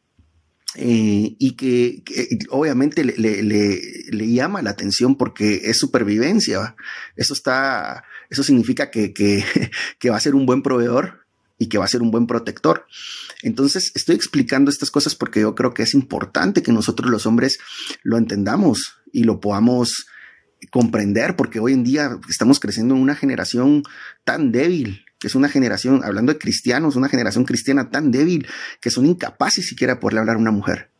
Eh, 0.75 1.37
y 1.38 1.52
que, 1.52 2.02
obviamente 2.49 3.05
le, 3.05 4.33
llama 4.33 4.62
la 4.62 4.71
atención 4.71 5.17
porque 5.17 5.62
es 5.64 5.79
supervivencia. 5.79 6.76
Eso 7.17 7.35
está, 7.35 8.05
eso 8.31 8.43
significa 8.43 8.91
que, 8.91 9.12
que, 9.99 10.11
va 10.11 10.17
a 10.17 10.21
ser 10.21 10.35
un 10.35 10.47
buen 10.47 10.62
proveedor 10.62 11.26
y 11.59 11.69
que 11.69 11.79
va 11.79 11.85
a 11.85 11.88
ser 11.88 12.02
un 12.02 12.11
buen 12.11 12.26
protector. 12.26 12.87
Entonces, 13.43 13.93
estoy 13.95 14.17
explicando 14.17 14.71
estas 14.71 14.91
cosas 14.91 15.14
porque 15.14 15.41
yo 15.41 15.55
creo 15.55 15.75
que 15.75 15.83
es 15.83 15.95
importante 15.95 16.62
que 16.62 16.73
nosotros 16.73 17.11
los 17.11 17.26
hombres 17.26 17.59
lo 18.02 18.17
entendamos 18.17 18.99
y 19.12 19.25
lo 19.25 19.41
podamos 19.41 20.07
comprender, 20.71 21.37
porque 21.37 21.61
hoy 21.61 21.73
en 21.73 21.85
día 21.85 22.19
estamos 22.29 22.61
creciendo 22.61 22.95
en 22.95 23.02
una 23.02 23.17
generación 23.17 23.83
tan 24.25 24.52
débil 24.52 25.05
es 25.26 25.35
una 25.35 25.49
generación, 25.49 26.02
hablando 26.05 26.33
de 26.33 26.38
cristianos, 26.38 26.97
una 26.97 27.09
generación 27.09 27.45
cristiana 27.45 27.91
tan 27.91 28.11
débil 28.11 28.47
que 28.81 28.91
son 28.91 29.07
incapaces 29.07 29.67
siquiera 29.67 29.95
de 29.95 30.00
poderle 30.00 30.21
hablar 30.21 30.37
a 30.37 30.41
una 30.41 30.50
mujer. 30.50 30.91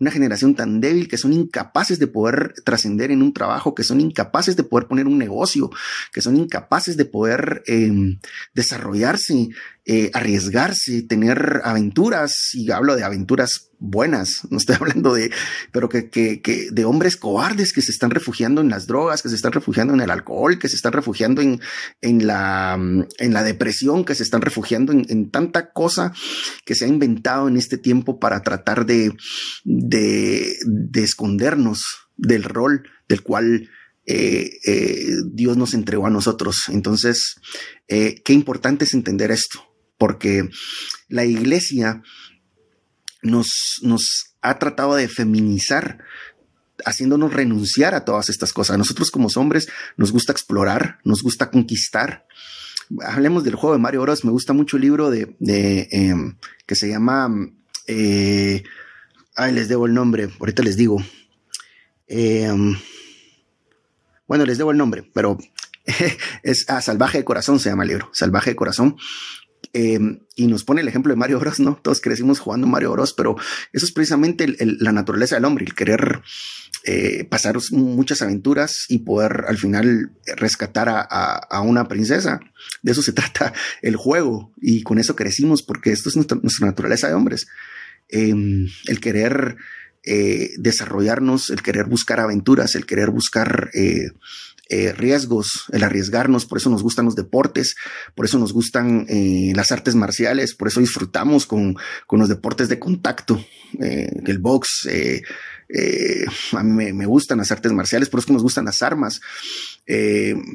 Una 0.00 0.10
generación 0.10 0.54
tan 0.54 0.80
débil 0.80 1.08
que 1.08 1.18
son 1.18 1.32
incapaces 1.32 1.98
de 1.98 2.06
poder 2.06 2.54
trascender 2.64 3.10
en 3.10 3.22
un 3.22 3.32
trabajo, 3.32 3.74
que 3.74 3.84
son 3.84 4.00
incapaces 4.00 4.56
de 4.56 4.64
poder 4.64 4.88
poner 4.88 5.06
un 5.06 5.18
negocio, 5.18 5.70
que 6.12 6.20
son 6.20 6.36
incapaces 6.36 6.96
de 6.96 7.04
poder 7.04 7.62
em, 7.66 8.18
desarrollarse 8.54 9.48
eh, 9.90 10.10
arriesgarse, 10.12 11.00
tener 11.00 11.62
aventuras, 11.64 12.50
y 12.52 12.70
hablo 12.70 12.94
de 12.94 13.04
aventuras 13.04 13.70
buenas, 13.78 14.42
no 14.50 14.58
estoy 14.58 14.76
hablando 14.76 15.14
de, 15.14 15.30
pero 15.72 15.88
que, 15.88 16.10
que, 16.10 16.42
que, 16.42 16.68
de 16.70 16.84
hombres 16.84 17.16
cobardes 17.16 17.72
que 17.72 17.80
se 17.80 17.90
están 17.90 18.10
refugiando 18.10 18.60
en 18.60 18.68
las 18.68 18.86
drogas, 18.86 19.22
que 19.22 19.30
se 19.30 19.34
están 19.34 19.52
refugiando 19.52 19.94
en 19.94 20.02
el 20.02 20.10
alcohol, 20.10 20.58
que 20.58 20.68
se 20.68 20.76
están 20.76 20.92
refugiando 20.92 21.40
en, 21.40 21.62
en, 22.02 22.26
la, 22.26 22.74
en 22.74 23.32
la 23.32 23.42
depresión, 23.42 24.04
que 24.04 24.14
se 24.14 24.24
están 24.24 24.42
refugiando 24.42 24.92
en, 24.92 25.06
en 25.08 25.30
tanta 25.30 25.72
cosa 25.72 26.12
que 26.66 26.74
se 26.74 26.84
ha 26.84 26.88
inventado 26.88 27.48
en 27.48 27.56
este 27.56 27.78
tiempo 27.78 28.20
para 28.20 28.42
tratar 28.42 28.84
de, 28.84 29.16
de, 29.64 30.54
de 30.66 31.02
escondernos 31.02 32.10
del 32.18 32.44
rol 32.44 32.82
del 33.08 33.22
cual 33.22 33.70
eh, 34.04 34.50
eh, 34.66 35.16
Dios 35.32 35.56
nos 35.56 35.72
entregó 35.72 36.06
a 36.06 36.10
nosotros. 36.10 36.64
Entonces, 36.68 37.36
eh, 37.88 38.20
qué 38.22 38.34
importante 38.34 38.84
es 38.84 38.92
entender 38.92 39.30
esto 39.30 39.67
porque 39.98 40.48
la 41.08 41.24
iglesia 41.24 42.02
nos, 43.22 43.80
nos 43.82 44.34
ha 44.40 44.58
tratado 44.58 44.94
de 44.94 45.08
feminizar 45.08 45.98
haciéndonos 46.84 47.32
renunciar 47.32 47.94
a 47.94 48.04
todas 48.04 48.28
estas 48.28 48.52
cosas. 48.52 48.78
Nosotros 48.78 49.10
como 49.10 49.28
hombres 49.36 49.68
nos 49.96 50.12
gusta 50.12 50.32
explorar, 50.32 50.98
nos 51.04 51.22
gusta 51.22 51.50
conquistar. 51.50 52.26
Hablemos 53.02 53.44
del 53.44 53.54
juego 53.54 53.74
de 53.74 53.82
Mario 53.82 54.02
Bros. 54.02 54.24
Me 54.24 54.30
gusta 54.30 54.52
mucho 54.52 54.76
el 54.76 54.82
libro 54.82 55.10
de, 55.10 55.36
de 55.38 55.88
em, 55.90 56.36
que 56.66 56.74
se 56.74 56.88
llama. 56.88 57.28
Eh, 57.86 58.62
ay, 59.34 59.52
les 59.52 59.68
debo 59.68 59.86
el 59.86 59.94
nombre. 59.94 60.30
Ahorita 60.38 60.62
les 60.62 60.76
digo. 60.76 61.02
Em, 62.06 62.76
bueno, 64.26 64.44
les 64.46 64.58
debo 64.58 64.70
el 64.70 64.78
nombre, 64.78 65.10
pero 65.12 65.38
es 66.42 66.64
ah, 66.68 66.80
Salvaje 66.80 67.18
de 67.18 67.24
Corazón 67.24 67.60
se 67.60 67.70
llama 67.70 67.82
el 67.82 67.90
libro. 67.90 68.10
Salvaje 68.12 68.50
de 68.50 68.56
Corazón. 68.56 68.96
Em, 69.74 70.20
y 70.34 70.46
nos 70.46 70.64
pone 70.64 70.80
el 70.80 70.88
ejemplo 70.88 71.12
de 71.12 71.16
Mario 71.16 71.38
Bros, 71.38 71.60
¿no? 71.60 71.78
Todos 71.82 72.00
crecimos 72.00 72.38
jugando 72.38 72.66
Mario 72.66 72.92
Bros, 72.92 73.12
pero 73.12 73.36
eso 73.72 73.84
es 73.84 73.92
precisamente 73.92 74.46
la 74.58 74.92
naturaleza 74.92 75.34
del 75.34 75.44
hombre, 75.44 75.66
el 75.66 75.74
querer 75.74 76.22
eh, 76.84 77.24
pasar 77.24 77.58
muchas 77.72 78.22
aventuras 78.22 78.86
y 78.88 79.00
poder 79.00 79.44
al 79.46 79.58
final 79.58 80.12
rescatar 80.36 80.88
a, 80.88 81.60
una 81.60 81.86
princesa. 81.86 82.40
De 82.82 82.92
eso 82.92 83.02
se 83.02 83.12
trata 83.18 83.52
el 83.82 83.96
juego 83.96 84.54
y 84.56 84.82
con 84.82 84.98
eso 84.98 85.14
crecimos 85.14 85.62
porque 85.62 85.92
esto 85.92 86.08
es 86.08 86.16
nuestra, 86.16 86.38
naturaleza 86.60 87.08
de 87.08 87.14
hombres. 87.14 87.46
Em, 88.08 88.68
el 88.86 89.00
querer 89.00 89.56
eh, 90.02 90.52
desarrollarnos, 90.56 91.50
el 91.50 91.62
querer 91.62 91.86
buscar 91.86 92.20
aventuras, 92.20 92.74
el 92.74 92.86
querer 92.86 93.10
buscar 93.10 93.70
eh, 94.70 94.78
eh, 94.88 94.92
riesgos, 94.92 95.64
el 95.72 95.82
arriesgarnos, 95.82 96.46
por 96.46 96.58
eso 96.58 96.70
nos 96.70 96.82
gustan 96.82 97.04
los 97.04 97.16
deportes, 97.16 97.74
por 98.14 98.26
eso 98.26 98.38
nos 98.38 98.52
gustan 98.52 99.06
eh, 99.08 99.52
las 99.54 99.72
artes 99.72 99.94
marciales, 99.94 100.54
por 100.54 100.68
eso 100.68 100.80
disfrutamos 100.80 101.46
con, 101.46 101.76
con 102.06 102.20
los 102.20 102.28
deportes 102.28 102.68
de 102.68 102.78
contacto, 102.78 103.44
eh, 103.80 104.10
el 104.26 104.38
box, 104.38 104.88
a 106.52 106.62
mí 106.62 106.92
me, 106.92 107.06
gustan 107.06 107.38
las 107.38 107.50
artes 107.50 107.72
marciales, 107.72 108.08
por 108.08 108.20
eso 108.20 108.32
nos 108.32 108.42
gustan 108.42 108.66
las 108.66 108.80
armas, 108.82 109.20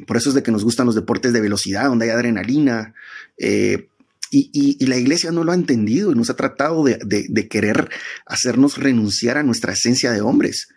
por 0.06 0.16
eso 0.16 0.30
es 0.30 0.34
de 0.34 0.42
que 0.42 0.52
nos 0.52 0.64
gustan 0.64 0.86
los 0.86 0.94
deportes 0.94 1.32
de 1.32 1.40
velocidad, 1.40 1.86
donde 1.86 2.06
hay 2.06 2.10
adrenalina. 2.10 2.94
Y, 3.36 4.86
la 4.86 4.96
iglesia 4.96 5.30
no 5.30 5.44
lo 5.44 5.52
ha 5.52 5.54
entendido 5.54 6.10
y 6.10 6.14
nos 6.14 6.30
ha 6.30 6.36
tratado 6.36 6.82
de 6.84 7.48
querer 7.48 7.90
hacernos 8.26 8.78
renunciar 8.78 9.38
a 9.38 9.42
nuestra 9.42 9.72
esencia 9.72 10.12
de 10.12 10.20
hombres. 10.22 10.68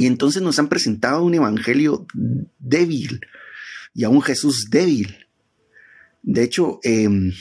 Y 0.00 0.06
entonces 0.06 0.40
nos 0.40 0.58
han 0.58 0.70
presentado 0.70 1.22
un 1.22 1.34
evangelio 1.34 2.06
débil 2.58 3.20
y 3.92 4.04
a 4.04 4.08
un 4.08 4.22
Jesús 4.22 4.70
débil. 4.70 5.26
De 6.22 6.42
hecho, 6.42 6.80
em, 6.84 7.34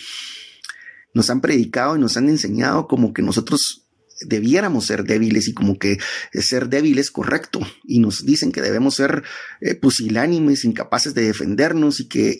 nos 1.13 1.29
han 1.29 1.39
predicado 1.39 1.95
y 1.95 2.01
nos 2.01 2.17
han 2.17 2.27
enseñado 2.27 2.85
como 2.89 3.13
que 3.13 3.21
nosotros 3.21 3.87
debiéramos 4.27 4.87
ser 4.87 5.05
débiles 5.05 5.47
y 5.47 5.53
como 5.53 5.79
que 5.79 5.99
ser 6.33 6.67
débil 6.67 6.99
es 6.99 7.11
correcto 7.11 7.61
y 7.85 7.99
nos 7.99 8.25
dicen 8.25 8.51
que 8.51 8.61
debemos 8.61 8.95
ser 8.95 9.23
eh, 9.61 9.75
pusilánimes, 9.75 10.65
incapaces 10.65 11.13
de 11.13 11.21
defendernos 11.21 12.01
y 12.01 12.09
que 12.09 12.37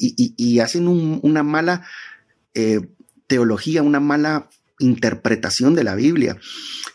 hacen 0.62 0.90
una 0.90 1.44
mala 1.44 1.88
eh, 2.56 2.82
teología, 3.28 3.84
una 3.84 4.02
mala 4.02 4.50
interpretación 4.80 5.76
de 5.76 5.84
la 5.84 5.96
Biblia 5.96 6.38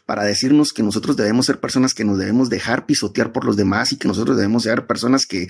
para 0.07 0.25
decirnos 0.25 0.73
que 0.73 0.83
nosotros 0.83 1.17
debemos 1.17 1.47
ser 1.47 1.61
personas 1.61 1.95
que 1.95 2.05
nos 2.05 2.19
debemos 2.19 2.51
dejar 2.51 2.87
pisotear 2.87 3.33
por 3.33 3.45
los 3.45 3.57
demás 3.57 3.93
y 3.93 3.97
que 3.97 4.09
nosotros 4.09 4.37
debemos 4.37 4.65
ser 4.65 4.87
personas 4.87 5.27
que 5.27 5.49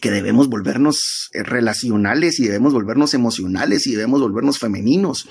que 0.00 0.10
debemos 0.10 0.48
volvernos 0.48 1.30
eh, 1.32 1.42
relacionales 1.42 2.40
y 2.40 2.46
debemos 2.46 2.72
volvernos 2.72 3.14
emocionales 3.14 3.86
y 3.86 3.92
debemos 3.92 4.20
volvernos 4.20 4.58
femeninos. 4.58 5.28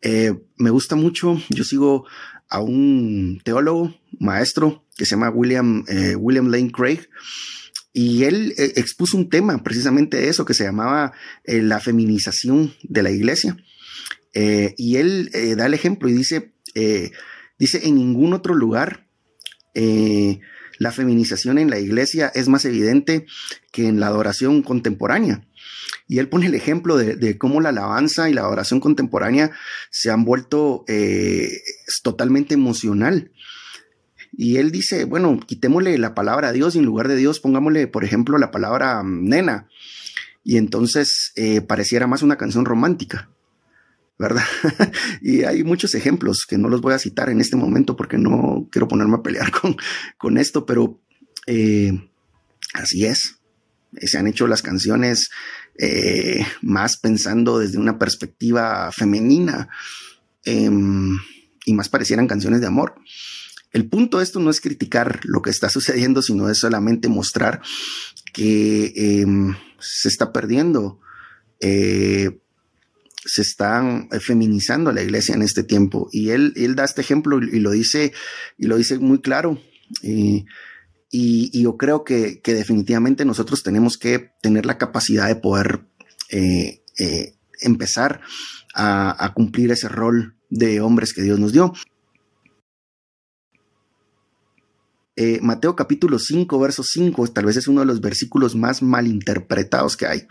Eh, 0.00 0.34
me 0.56 0.70
gusta 0.70 0.96
mucho, 0.96 1.40
yo 1.50 1.64
sigo 1.64 2.06
a 2.48 2.60
un 2.60 3.40
teólogo, 3.44 3.94
maestro, 4.18 4.84
que 4.96 5.06
se 5.06 5.12
llama 5.12 5.30
William, 5.30 5.84
eh, 5.88 6.16
William 6.16 6.48
Lane 6.48 6.70
Craig, 6.70 7.08
y 7.94 8.24
él 8.24 8.54
expuso 8.56 9.18
un 9.18 9.28
tema 9.28 9.62
precisamente 9.62 10.16
de 10.16 10.28
eso, 10.28 10.46
que 10.46 10.54
se 10.54 10.64
llamaba 10.64 11.12
la 11.44 11.78
feminización 11.78 12.72
de 12.82 13.02
la 13.02 13.10
iglesia. 13.10 13.58
Y 14.34 14.96
él 14.96 15.30
da 15.56 15.66
el 15.66 15.74
ejemplo 15.74 16.08
y 16.08 16.12
dice, 16.14 16.52
Dice, 17.62 17.86
en 17.86 17.94
ningún 17.94 18.32
otro 18.32 18.56
lugar 18.56 19.06
eh, 19.72 20.40
la 20.80 20.90
feminización 20.90 21.58
en 21.58 21.70
la 21.70 21.78
iglesia 21.78 22.32
es 22.34 22.48
más 22.48 22.64
evidente 22.64 23.24
que 23.70 23.86
en 23.86 24.00
la 24.00 24.08
adoración 24.08 24.62
contemporánea. 24.62 25.46
Y 26.08 26.18
él 26.18 26.28
pone 26.28 26.46
el 26.46 26.56
ejemplo 26.56 26.96
de, 26.96 27.38
cómo 27.38 27.60
la 27.60 27.68
alabanza 27.68 28.28
y 28.28 28.34
la 28.34 28.40
adoración 28.40 28.80
contemporánea 28.80 29.52
se 29.90 30.10
han 30.10 30.24
vuelto 30.24 30.84
eh, 30.88 31.52
totalmente 32.02 32.54
emocional. 32.54 33.30
Y 34.32 34.56
él 34.56 34.72
dice, 34.72 35.04
bueno, 35.04 35.38
quitémosle 35.38 35.96
la 35.98 36.16
palabra 36.16 36.48
a 36.48 36.52
Dios 36.52 36.74
y 36.74 36.80
en 36.80 36.84
lugar 36.84 37.06
de 37.06 37.14
Dios 37.14 37.38
pongámosle, 37.38 37.86
por 37.86 38.02
ejemplo, 38.02 38.38
la 38.38 38.50
palabra 38.50 39.04
mm, 39.04 39.28
nena. 39.28 39.68
Y 40.42 40.56
entonces 40.56 41.30
eh, 41.36 41.60
pareciera 41.60 42.08
más 42.08 42.22
una 42.22 42.38
canción 42.38 42.64
romántica. 42.64 43.31
¿Verdad? 44.18 44.44
y 45.22 45.42
hay 45.42 45.64
muchos 45.64 45.94
ejemplos 45.94 46.44
que 46.48 46.58
no 46.58 46.68
los 46.68 46.80
voy 46.80 46.94
a 46.94 46.98
citar 46.98 47.30
en 47.30 47.40
este 47.40 47.56
momento 47.56 47.96
porque 47.96 48.18
no 48.18 48.68
quiero 48.70 48.88
ponerme 48.88 49.16
a 49.16 49.22
pelear 49.22 49.50
con, 49.60 49.76
con 50.18 50.38
esto, 50.38 50.66
pero 50.66 51.00
eh, 51.46 51.92
así 52.74 53.04
es. 53.04 53.38
Se 54.00 54.16
han 54.16 54.26
hecho 54.26 54.46
las 54.46 54.62
canciones 54.62 55.28
eh, 55.78 56.46
más 56.62 56.96
pensando 56.96 57.58
desde 57.58 57.78
una 57.78 57.98
perspectiva 57.98 58.90
femenina 58.92 59.68
em, 60.44 61.18
y 61.66 61.74
más 61.74 61.88
parecieran 61.88 62.26
canciones 62.26 62.60
de 62.60 62.66
amor. 62.66 62.94
El 63.72 63.88
punto 63.88 64.18
de 64.18 64.24
esto 64.24 64.38
no 64.38 64.50
es 64.50 64.60
criticar 64.60 65.20
lo 65.24 65.42
que 65.42 65.50
está 65.50 65.68
sucediendo, 65.70 66.22
sino 66.22 66.48
es 66.48 66.58
solamente 66.58 67.08
mostrar 67.08 67.60
que 68.32 68.92
em, 68.94 69.54
se 69.78 70.08
está 70.08 70.32
perdiendo 70.32 71.00
eh, 71.60 72.41
se 73.24 73.42
están 73.42 74.08
eh, 74.12 74.20
feminizando 74.20 74.92
la 74.92 75.02
iglesia 75.02 75.34
en 75.34 75.42
este 75.42 75.62
tiempo. 75.62 76.08
Y 76.12 76.30
él, 76.30 76.52
él 76.56 76.74
da 76.74 76.84
este 76.84 77.00
ejemplo 77.00 77.38
y, 77.38 77.60
lo 77.60 77.70
dice, 77.70 78.12
y 78.58 78.66
lo 78.66 78.76
dice 78.76 78.98
muy 78.98 79.20
claro. 79.20 79.60
Y, 80.00 80.46
yo 81.62 81.76
creo 81.76 82.04
que, 82.04 82.40
definitivamente 82.44 83.24
nosotros 83.24 83.62
tenemos 83.62 83.98
que 83.98 84.32
tener 84.40 84.66
la 84.66 84.78
capacidad 84.78 85.28
de 85.28 85.36
poder 85.36 85.86
eh, 86.30 86.82
eh, 86.98 87.34
empezar 87.60 88.20
a 88.74 89.32
cumplir 89.34 89.70
ese 89.70 89.88
rol 89.88 90.34
de 90.48 90.80
hombres 90.80 91.12
que 91.12 91.22
Dios 91.22 91.38
nos 91.38 91.52
dio. 91.52 91.72
Eh, 95.14 95.40
Mateo 95.42 95.76
capítulo 95.76 96.18
5, 96.18 96.58
verso 96.58 96.82
5, 96.82 97.28
tal 97.28 97.44
vez 97.44 97.58
es 97.58 97.68
uno 97.68 97.80
de 97.80 97.86
los 97.86 98.00
versículos 98.00 98.56
más 98.56 98.80
malinterpretados 98.82 99.96
que 99.98 100.06
hay, 100.06 100.26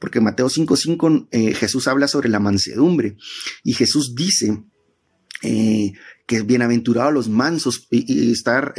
porque 0.00 0.20
Mateo 0.20 0.48
5, 0.48 0.76
5 0.76 1.28
eh, 1.30 1.54
Jesús 1.54 1.86
habla 1.86 2.08
sobre 2.08 2.28
la 2.28 2.40
mansedumbre 2.40 3.16
y 3.62 3.74
Jesús 3.74 4.16
dice 4.16 4.64
eh, 5.42 5.92
que 6.26 6.42
bienaventurados 6.42 7.14
los 7.14 7.28
mansos 7.28 7.86
y, 7.92 8.12
y 8.12 8.32
estar 8.32 8.74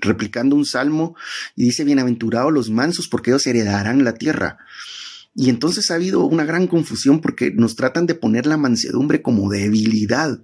replicando 0.00 0.56
un 0.56 0.64
salmo 0.64 1.14
y 1.54 1.64
dice 1.64 1.84
bienaventurados 1.84 2.50
los 2.50 2.70
mansos 2.70 3.08
porque 3.08 3.30
ellos 3.30 3.46
heredarán 3.46 4.04
la 4.04 4.14
tierra. 4.14 4.56
Y 5.40 5.50
entonces 5.50 5.92
ha 5.92 5.94
habido 5.94 6.24
una 6.24 6.44
gran 6.44 6.66
confusión 6.66 7.20
porque 7.20 7.52
nos 7.52 7.76
tratan 7.76 8.06
de 8.06 8.16
poner 8.16 8.44
la 8.44 8.56
mansedumbre 8.56 9.22
como 9.22 9.48
debilidad, 9.48 10.42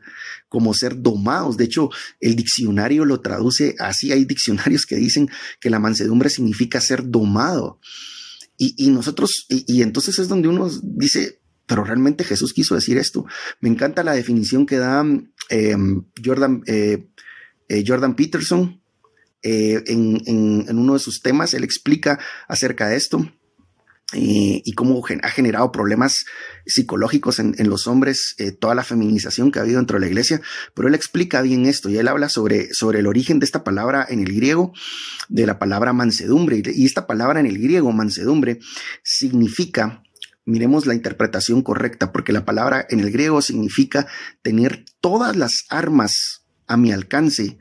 como 0.49 0.73
ser 0.73 1.03
domados. 1.03 1.57
De 1.57 1.65
hecho, 1.65 1.91
el 2.21 2.37
diccionario 2.37 3.05
lo 3.05 3.21
traduce 3.21 3.75
así. 3.81 4.13
Hay 4.13 4.25
diccionarios 4.25 4.87
que 4.87 4.95
dicen 4.95 5.29
que 5.59 5.69
la 5.69 5.81
mansedumbre 5.81 6.31
significa 6.31 6.81
ser 6.81 7.11
domado. 7.11 7.81
Y, 8.57 8.89
nosotros, 8.91 9.47
y, 9.49 9.83
entonces 9.83 10.21
es 10.21 10.29
donde 10.29 10.47
uno 10.47 10.71
dice, 10.85 11.41
pero 11.67 11.83
realmente 11.83 12.23
Jesús 12.23 12.53
quiso 12.53 12.77
decir 12.77 12.97
esto. 12.97 13.27
Me 13.61 13.69
encanta 13.69 14.05
la 14.05 14.15
definición 14.15 14.65
que 14.65 14.77
da 14.77 15.05
em, 15.49 16.05
Jordan, 16.25 16.63
eh, 16.69 17.09
eh, 17.69 17.85
Jordan 17.85 18.15
Peterson 18.15 18.81
eh, 19.43 19.83
en, 19.89 20.23
en 20.25 20.79
uno 20.79 20.93
de 20.93 21.01
sus 21.01 21.21
temas. 21.21 21.53
Él 21.53 21.65
explica 21.65 22.21
acerca 22.47 22.87
de 22.87 22.95
esto 22.95 23.29
eh, 24.15 24.63
y 24.65 24.73
cómo 24.73 25.03
ha 25.23 25.29
generado 25.29 25.73
problemas 25.73 26.25
psicológicos 26.67 27.41
en, 27.41 27.55
los 27.69 27.89
hombres, 27.89 28.35
eh, 28.39 28.53
toda 28.53 28.75
la 28.75 28.85
feminización 28.85 29.51
que 29.51 29.59
ha 29.59 29.63
habido 29.63 29.79
dentro 29.79 29.97
de 29.97 30.03
la 30.03 30.07
iglesia, 30.07 30.41
pero 30.73 30.87
él 30.87 30.95
explica 30.95 31.43
bien 31.43 31.67
esto 31.67 31.91
y 31.91 31.99
él 31.99 32.07
habla 32.07 32.29
sobre, 32.29 32.73
sobre 32.73 33.01
el 33.01 33.09
origen 33.09 33.41
de 33.41 33.47
esta 33.47 33.65
palabra 33.65 34.07
en 34.09 34.21
el 34.21 34.33
griego, 34.33 34.73
de 35.29 35.47
la 35.47 35.59
palabra 35.59 35.93
mansedumbre. 35.93 36.63
Y 36.65 36.87
esta 36.87 37.07
palabra 37.09 37.41
en 37.41 37.47
el 37.47 37.59
griego, 37.59 37.91
mansedumbre, 37.93 38.61
significa 39.03 40.03
miremos 40.47 40.87
la 40.87 40.95
interpretación 40.95 41.63
correcta, 41.63 42.13
porque 42.13 42.33
la 42.33 42.45
palabra 42.45 42.87
en 42.91 43.01
el 43.01 43.11
griego 43.11 43.43
significa 43.43 44.07
tener 44.43 44.85
todas 45.01 45.37
las 45.37 45.65
armas 45.71 46.45
a 46.67 46.77
mi 46.77 46.93
alcance 46.93 47.59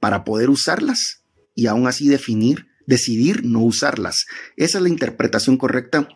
para 0.00 0.24
poder 0.24 0.48
usarlas 0.48 1.22
y 1.54 1.66
aún 1.66 1.86
así 1.86 2.08
definir 2.08 2.71
decidir 2.86 3.44
no 3.44 3.60
usarlas. 3.60 4.26
Esa 4.56 4.78
es 4.78 4.82
la 4.82 4.88
interpretación 4.88 5.56
correcta 5.56 6.08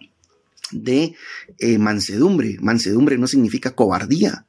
de 0.71 1.15
eh, 1.59 1.79
mansedumbre. 1.79 2.57
Mansedumbre 2.61 3.19
no 3.19 3.27
significa 3.27 3.75
cobardía. 3.75 4.47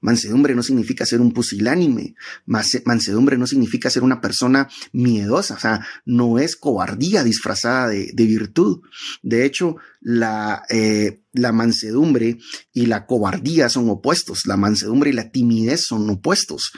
Mansedumbre 0.00 0.54
no 0.54 0.62
significa 0.62 1.04
ser 1.04 1.20
un 1.20 1.32
pusilánime. 1.32 2.14
Mansedumbre 2.46 3.36
no 3.36 3.48
significa 3.48 3.90
ser 3.90 4.04
una 4.04 4.20
persona 4.20 4.68
miedosa. 4.92 5.54
O 5.54 5.58
sea, 5.58 5.84
no 6.04 6.38
es 6.38 6.54
cobardía 6.54 7.24
disfrazada 7.24 7.88
de, 7.88 8.12
virtud. 8.14 8.80
De 9.22 9.44
hecho, 9.44 9.76
la, 10.00 10.62
eh, 10.70 11.22
la 11.32 11.50
mansedumbre 11.50 12.38
y 12.72 12.86
la 12.86 13.06
cobardía 13.06 13.68
son 13.68 13.90
opuestos. 13.90 14.46
La 14.46 14.56
mansedumbre 14.56 15.10
y 15.10 15.14
la 15.14 15.30
timidez 15.32 15.86
son 15.86 16.08
opuestos. 16.08 16.70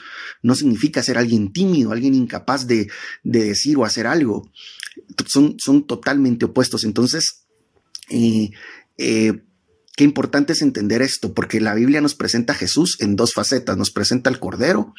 No 0.43 0.55
significa 0.55 1.03
ser 1.03 1.19
alguien 1.19 1.53
tímido, 1.53 1.93
alguien 1.93 2.15
incapaz 2.15 2.67
de, 2.67 2.89
de 3.23 3.45
decir 3.45 3.77
o 3.77 3.85
hacer 3.85 4.07
algo. 4.07 4.51
Son, 5.27 5.57
son 5.59 5.87
totalmente 5.87 6.47
opuestos. 6.47 6.85
Entonces, 6.85 7.47
eh, 8.09 8.51
eh, 8.99 9.43
Qué 10.01 10.05
importante 10.05 10.55
es 10.55 10.63
entender 10.63 11.03
esto, 11.03 11.35
porque 11.35 11.61
la 11.61 11.75
Biblia 11.75 12.01
nos 12.01 12.15
presenta 12.15 12.55
a 12.55 12.57
Jesús 12.57 12.97
en 13.01 13.17
dos 13.17 13.35
facetas. 13.35 13.77
Nos 13.77 13.91
presenta 13.91 14.31
al 14.31 14.41
Cordero, 14.41 14.95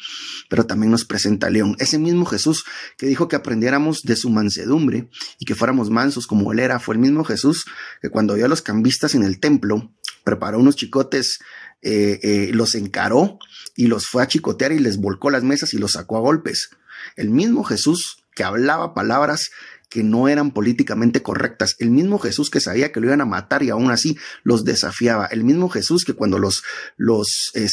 pero 0.48 0.64
también 0.64 0.92
nos 0.92 1.04
presenta 1.04 1.48
al 1.48 1.54
León. 1.54 1.74
Ese 1.80 1.98
mismo 1.98 2.24
Jesús 2.24 2.64
que 2.96 3.06
dijo 3.06 3.26
que 3.26 3.34
aprendiéramos 3.34 4.02
de 4.02 4.14
su 4.14 4.30
mansedumbre 4.30 5.08
y 5.40 5.44
que 5.44 5.56
fuéramos 5.56 5.90
mansos 5.90 6.28
como 6.28 6.52
él 6.52 6.60
era, 6.60 6.78
fue 6.78 6.94
el 6.94 7.00
mismo 7.00 7.24
Jesús 7.24 7.64
que 8.00 8.10
cuando 8.10 8.34
vio 8.34 8.44
a 8.44 8.48
los 8.48 8.62
cambistas 8.62 9.16
en 9.16 9.24
el 9.24 9.40
templo, 9.40 9.92
preparó 10.22 10.60
unos 10.60 10.76
chicotes, 10.76 11.40
eh, 11.80 12.50
los 12.52 12.76
encaró 12.76 13.40
y 13.74 13.88
los 13.88 14.06
fue 14.06 14.22
a 14.22 14.28
chicotear 14.28 14.70
y 14.70 14.78
les 14.78 14.98
volcó 14.98 15.30
las 15.30 15.42
mesas 15.42 15.74
y 15.74 15.78
los 15.78 15.94
sacó 15.94 16.16
a 16.16 16.20
golpes. 16.20 16.70
El 17.16 17.30
mismo 17.30 17.64
Jesús 17.64 18.22
que 18.34 18.44
hablaba 18.44 18.94
palabras 18.94 19.50
que 19.92 20.02
no 20.02 20.28
eran 20.28 20.52
políticamente 20.52 21.22
correctas. 21.22 21.76
El 21.78 21.90
mismo 21.90 22.18
Jesús 22.18 22.48
que 22.48 22.60
sabía 22.60 22.92
que 22.92 23.00
lo 23.00 23.08
iban 23.08 23.20
a 23.20 23.26
matar 23.26 23.62
y 23.62 23.70
aún 23.70 23.90
así 23.90 24.16
los 24.42 24.64
desafiaba. 24.64 25.26
El 25.26 25.44
mismo 25.44 25.68
Jesús 25.68 26.04
que 26.04 26.14
cuando 26.14 26.38
los, 26.38 26.62
los, 26.96 27.50
eh, 27.54 27.66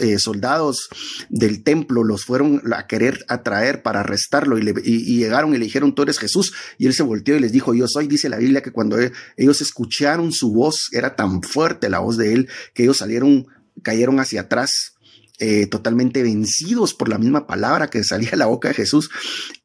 eh, 0.00 0.18
soldados 0.18 0.88
del 1.28 1.62
templo 1.62 2.02
los 2.02 2.24
fueron 2.24 2.62
a 2.72 2.86
querer 2.86 3.24
atraer 3.28 3.82
para 3.82 4.00
arrestarlo 4.00 4.58
y, 4.58 5.16
llegaron 5.16 5.54
y 5.54 5.58
le 5.58 5.64
dijeron, 5.64 5.94
tú 5.94 6.02
eres 6.02 6.18
Jesús. 6.18 6.52
Y 6.78 6.86
él 6.86 6.94
se 6.94 7.04
volteó 7.04 7.36
y 7.36 7.40
les 7.40 7.52
dijo, 7.52 7.74
yo 7.74 7.86
soy. 7.86 8.08
Dice 8.08 8.28
la 8.28 8.38
Biblia 8.38 8.62
que 8.62 8.72
cuando 8.72 8.98
ellos 9.36 9.60
escucharon 9.60 10.32
su 10.32 10.52
voz, 10.52 10.88
era 10.92 11.14
tan 11.14 11.42
fuerte 11.42 11.88
la 11.88 12.00
voz 12.00 12.16
de 12.16 12.32
él 12.32 12.48
que 12.74 12.82
ellos 12.82 12.96
salieron, 12.96 13.46
cayeron 13.82 14.18
hacia 14.18 14.42
atrás 14.42 14.94
eh, 15.38 15.66
totalmente 15.66 16.22
vencidos 16.22 16.94
por 16.94 17.08
la 17.08 17.18
misma 17.18 17.46
palabra 17.46 17.88
que 17.88 18.04
salía 18.04 18.30
de 18.30 18.36
la 18.36 18.46
boca 18.46 18.68
de 18.68 18.74
Jesús. 18.74 19.10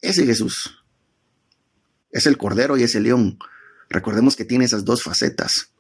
Ese 0.02 0.26
Jesús 0.26 0.79
es 2.12 2.26
el 2.26 2.38
cordero 2.38 2.78
y 2.78 2.84
es 2.84 2.96
el 2.96 3.04
león. 3.04 3.38
Recordemos 3.90 4.36
que 4.36 4.46
tiene 4.46 4.66
esas 4.66 4.86
dos 4.86 5.04
facetas. 5.04 5.72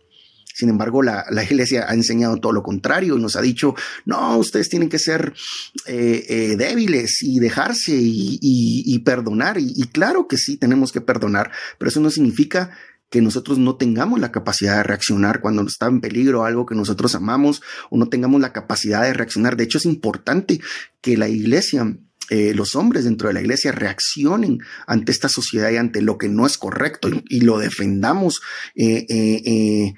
Sin 0.59 0.67
embargo, 0.67 1.01
la, 1.01 1.25
iglesia 1.41 1.85
ha 1.87 1.93
enseñado 1.93 2.35
todo 2.35 2.51
lo 2.51 2.63
contrario 2.63 3.15
y 3.15 3.21
nos 3.21 3.37
ha 3.37 3.41
dicho, 3.41 3.75
no, 4.03 4.37
ustedes 4.37 4.67
tienen 4.67 4.89
que 4.89 4.99
ser 4.99 5.33
eh, 5.85 6.25
eh, 6.27 6.55
débiles 6.57 7.21
y 7.21 7.39
dejarse 7.39 7.93
y, 7.95 8.99
perdonar. 9.05 9.57
Y, 9.57 9.71
y, 9.73 9.87
claro 9.87 10.27
que 10.27 10.35
sí, 10.35 10.57
tenemos 10.57 10.91
que 10.91 10.99
perdonar, 10.99 11.49
pero 11.77 11.87
eso 11.87 12.01
no 12.01 12.09
significa 12.09 12.71
que 13.09 13.21
nosotros 13.21 13.57
no 13.57 13.77
tengamos 13.77 14.19
la 14.19 14.33
capacidad 14.33 14.75
de 14.75 14.83
reaccionar 14.83 15.39
cuando 15.39 15.65
está 15.65 15.87
en 15.87 16.01
peligro 16.01 16.43
algo 16.43 16.65
que 16.65 16.75
nosotros 16.75 17.15
amamos 17.15 17.61
o 17.89 17.97
no 17.97 18.09
tengamos 18.09 18.41
la 18.41 18.51
capacidad 18.51 19.03
de 19.03 19.13
reaccionar. 19.13 19.55
De 19.55 19.63
hecho, 19.63 19.77
es 19.77 19.85
importante 19.85 20.59
que 21.01 21.15
la 21.15 21.29
iglesia 21.29 21.97
eh, 22.29 22.53
los 22.53 22.75
hombres 22.75 23.05
dentro 23.05 23.27
de 23.27 23.33
la 23.33 23.41
iglesia 23.41 23.71
reaccionen 23.71 24.59
ante 24.85 25.11
esta 25.11 25.29
sociedad 25.29 25.71
y 25.71 25.77
ante 25.77 26.01
lo 26.01 26.17
que 26.17 26.29
no 26.29 26.45
es 26.45 26.57
correcto 26.57 27.09
y, 27.27 27.41
lo 27.41 27.57
defendamos 27.57 28.41
eh, 28.75 29.05
eh, 29.09 29.93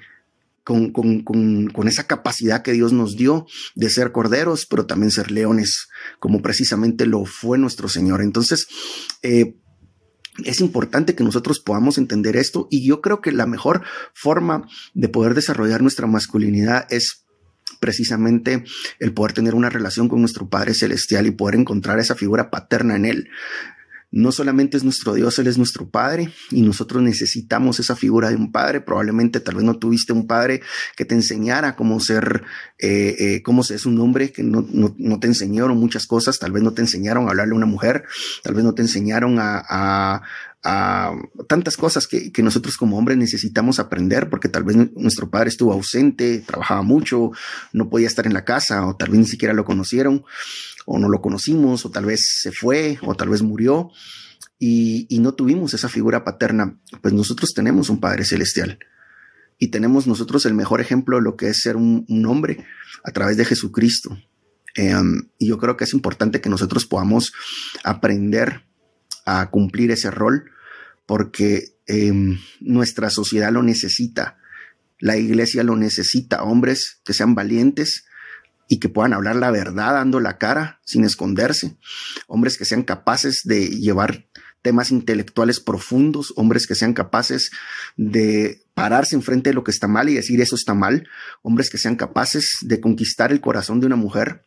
con, 0.64 0.92
con, 0.92 1.88
esa 1.88 2.06
capacidad 2.06 2.62
que 2.62 2.72
Dios 2.72 2.92
nos 2.92 3.16
dio 3.16 3.46
de 3.74 3.90
ser 3.90 4.12
corderos, 4.12 4.64
pero 4.66 4.86
también 4.86 5.10
ser 5.10 5.30
leones, 5.30 5.88
como 6.20 6.40
precisamente 6.40 7.04
lo 7.04 7.24
fue 7.24 7.58
nuestro 7.58 7.88
Señor. 7.88 8.22
Entonces, 8.22 8.68
es 9.22 10.60
importante 10.60 11.14
que 11.14 11.24
nosotros 11.24 11.60
podamos 11.60 11.98
entender 11.98 12.36
esto 12.36 12.68
y 12.70 12.86
yo 12.86 13.00
creo 13.00 13.20
que 13.20 13.32
la 13.32 13.46
mejor 13.46 13.82
forma 14.14 14.66
de 14.94 15.08
poder 15.08 15.34
desarrollar 15.34 15.82
nuestra 15.82 16.06
masculinidad 16.06 16.86
es 16.90 17.21
precisamente 17.82 18.64
el 19.00 19.12
poder 19.12 19.32
tener 19.32 19.56
una 19.56 19.68
relación 19.68 20.08
con 20.08 20.20
nuestro 20.20 20.48
Padre 20.48 20.72
Celestial 20.72 21.26
y 21.26 21.32
poder 21.32 21.56
encontrar 21.56 21.98
esa 21.98 22.14
figura 22.14 22.48
paterna 22.48 22.94
en 22.94 23.04
Él. 23.04 23.28
No 24.12 24.30
solamente 24.30 24.76
es 24.76 24.84
nuestro 24.84 25.14
Dios, 25.14 25.38
Él 25.38 25.48
es 25.48 25.58
nuestro 25.58 25.88
Padre 25.88 26.30
y 26.50 26.60
nosotros 26.62 27.02
necesitamos 27.02 27.80
esa 27.80 27.96
figura 27.96 28.28
de 28.28 28.36
un 28.36 28.52
Padre. 28.52 28.82
Probablemente 28.82 29.40
tal 29.40 29.56
vez 29.56 29.64
no 29.64 29.78
tuviste 29.78 30.12
un 30.12 30.28
Padre 30.28 30.60
que 30.96 31.04
te 31.04 31.14
enseñara 31.16 31.74
cómo 31.74 31.98
ser, 31.98 32.44
eh, 32.78 33.16
eh, 33.18 33.42
cómo 33.42 33.62
es 33.62 33.84
un 33.84 33.98
hombre, 34.00 34.30
que 34.30 34.44
no, 34.44 34.64
no, 34.70 35.18
te 35.18 35.26
enseñaron 35.26 35.76
muchas 35.78 36.06
cosas, 36.06 36.38
tal 36.38 36.52
vez 36.52 36.62
no 36.62 36.74
te 36.74 36.82
enseñaron 36.82 37.26
a 37.26 37.30
hablarle 37.30 37.54
a 37.54 37.56
una 37.56 37.66
mujer, 37.66 38.04
tal 38.44 38.54
vez 38.54 38.62
no 38.62 38.74
te 38.74 38.82
enseñaron 38.82 39.38
a, 39.40 39.64
a 39.68 40.22
tantas 40.62 41.76
cosas 41.76 42.06
que, 42.06 42.30
que, 42.30 42.42
nosotros 42.42 42.76
como 42.76 42.96
hombres 42.96 43.18
necesitamos 43.18 43.80
aprender, 43.80 44.30
porque 44.30 44.48
tal 44.48 44.62
vez 44.62 44.76
nuestro 44.94 45.28
padre 45.28 45.48
estuvo 45.48 45.72
ausente, 45.72 46.38
trabajaba 46.46 46.82
mucho, 46.82 47.32
no 47.72 47.90
podía 47.90 48.06
estar 48.06 48.26
en 48.26 48.32
la 48.32 48.44
casa, 48.44 48.86
o 48.86 48.96
tal 48.96 49.10
vez 49.10 49.18
ni 49.18 49.26
siquiera 49.26 49.54
lo 49.54 49.64
conocieron, 49.64 50.24
o 50.86 50.98
no 51.00 51.08
lo 51.08 51.20
conocimos, 51.20 51.84
o 51.84 51.90
tal 51.90 52.04
vez 52.04 52.38
se 52.40 52.52
fue, 52.52 52.98
o 53.02 53.16
tal 53.16 53.28
vez 53.28 53.42
murió, 53.42 53.90
y, 54.58 55.06
y 55.08 55.18
no 55.18 55.34
tuvimos 55.34 55.74
esa 55.74 55.88
figura 55.88 56.22
paterna. 56.22 56.78
Pues 57.00 57.12
nosotros 57.12 57.52
tenemos 57.54 57.90
un 57.90 57.98
Padre 57.98 58.24
Celestial. 58.24 58.78
Y 59.58 59.68
tenemos 59.68 60.06
nosotros 60.06 60.46
el 60.46 60.54
mejor 60.54 60.80
ejemplo 60.80 61.16
de 61.16 61.22
lo 61.22 61.36
que 61.36 61.48
es 61.48 61.60
ser 61.60 61.76
un, 61.76 62.04
un 62.08 62.26
hombre 62.26 62.64
a 63.04 63.10
través 63.10 63.36
de 63.36 63.44
Jesucristo. 63.44 64.16
Em, 64.74 65.28
y 65.38 65.48
yo 65.48 65.58
creo 65.58 65.76
que 65.76 65.84
es 65.84 65.92
importante 65.92 66.40
que 66.40 66.48
nosotros 66.48 66.86
podamos 66.86 67.32
aprender 67.82 68.64
a 69.26 69.50
cumplir 69.50 69.90
ese 69.90 70.10
rol 70.10 70.51
porque 71.12 71.76
em, 71.86 72.38
nuestra 72.58 73.10
sociedad 73.10 73.52
lo 73.52 73.62
necesita, 73.62 74.38
la 74.98 75.18
iglesia 75.18 75.62
lo 75.62 75.76
necesita, 75.76 76.42
hombres 76.42 77.02
que 77.04 77.12
sean 77.12 77.34
valientes 77.34 78.06
y 78.66 78.80
que 78.80 78.88
puedan 78.88 79.12
hablar 79.12 79.36
la 79.36 79.50
verdad 79.50 79.92
dando 79.92 80.20
la 80.20 80.38
cara 80.38 80.80
sin 80.86 81.04
esconderse, 81.04 81.76
hombres 82.28 82.56
que 82.56 82.64
sean 82.64 82.82
capaces 82.82 83.42
de 83.44 83.68
llevar 83.68 84.26
temas 84.62 84.90
intelectuales 84.90 85.60
profundos, 85.60 86.32
hombres 86.36 86.66
que 86.66 86.74
sean 86.74 86.94
capaces 86.94 87.50
de 87.98 88.64
pararse 88.72 89.14
enfrente 89.14 89.50
de 89.50 89.54
lo 89.54 89.64
que 89.64 89.70
está 89.70 89.88
mal 89.88 90.08
y 90.08 90.14
decir 90.14 90.40
eso 90.40 90.56
está 90.56 90.72
mal, 90.72 91.06
hombres 91.42 91.68
que 91.68 91.76
sean 91.76 91.96
capaces 91.96 92.56
de 92.62 92.80
conquistar 92.80 93.32
el 93.32 93.42
corazón 93.42 93.80
de 93.80 93.86
una 93.86 93.96
mujer 93.96 94.46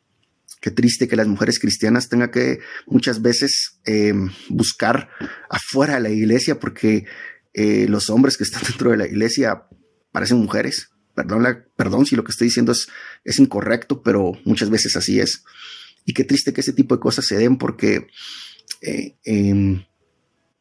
Qué 0.65 0.71
triste 0.71 1.07
que 1.07 1.15
las 1.15 1.27
mujeres 1.27 1.59
cristianas 1.59 2.09
tengan 2.09 2.31
que 2.31 2.57
muchas 2.87 3.21
veces 3.21 3.79
em, 3.85 4.31
buscar 4.49 5.09
afuera 5.47 5.93
de 5.93 5.99
la 5.99 6.09
iglesia 6.09 6.59
porque 6.59 7.05
eh, 7.53 7.85
los 7.87 8.09
hombres 8.09 8.35
que 8.35 8.45
están 8.45 8.63
dentro 8.67 8.89
de 8.89 8.97
la 8.97 9.05
iglesia 9.05 9.67
parecen 10.11 10.39
mujeres. 10.39 10.89
Perdón, 11.13 11.45
perdón 11.77 12.07
si 12.07 12.15
lo 12.15 12.23
que 12.23 12.31
estoy 12.31 12.47
diciendo 12.47 12.71
es, 12.71 12.87
es 13.23 13.37
incorrecto, 13.37 14.01
pero 14.01 14.31
muchas 14.43 14.71
veces 14.71 14.95
así 14.95 15.19
es. 15.19 15.43
Y 16.03 16.15
qué 16.15 16.23
triste 16.23 16.51
que 16.51 16.61
ese 16.61 16.73
tipo 16.73 16.95
de 16.95 16.99
cosas 16.99 17.27
se 17.27 17.37
den 17.37 17.59
porque 17.59 18.07
eh, 18.81 19.17
em, 19.23 19.85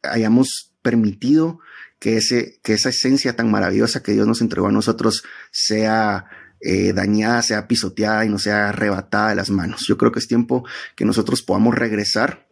hayamos 0.03 0.71
permitido 0.83 1.61
que, 1.97 2.17
ese, 2.17 2.59
que 2.61 2.73
esa 2.73 2.89
esencia 2.89 3.35
tan 3.35 3.49
maravillosa 3.49 4.03
que 4.03 4.11
Dios 4.11 4.27
nos 4.27 4.41
entregó 4.41 4.67
a 4.67 4.71
nosotros 4.71 5.23
sea 5.49 6.25
eh, 6.65 6.93
dañada, 6.93 7.43
sea 7.43 7.67
pisoteada 7.67 8.25
y 8.25 8.29
no 8.29 8.39
sea 8.39 8.69
arrebatada 8.69 9.29
de 9.29 9.35
las 9.35 9.51
manos. 9.51 9.85
Yo 9.87 9.97
creo 9.97 10.11
que 10.11 10.17
es 10.17 10.27
tiempo 10.27 10.65
que 10.95 11.05
nosotros 11.05 11.43
podamos 11.43 11.75
regresar 11.75 12.47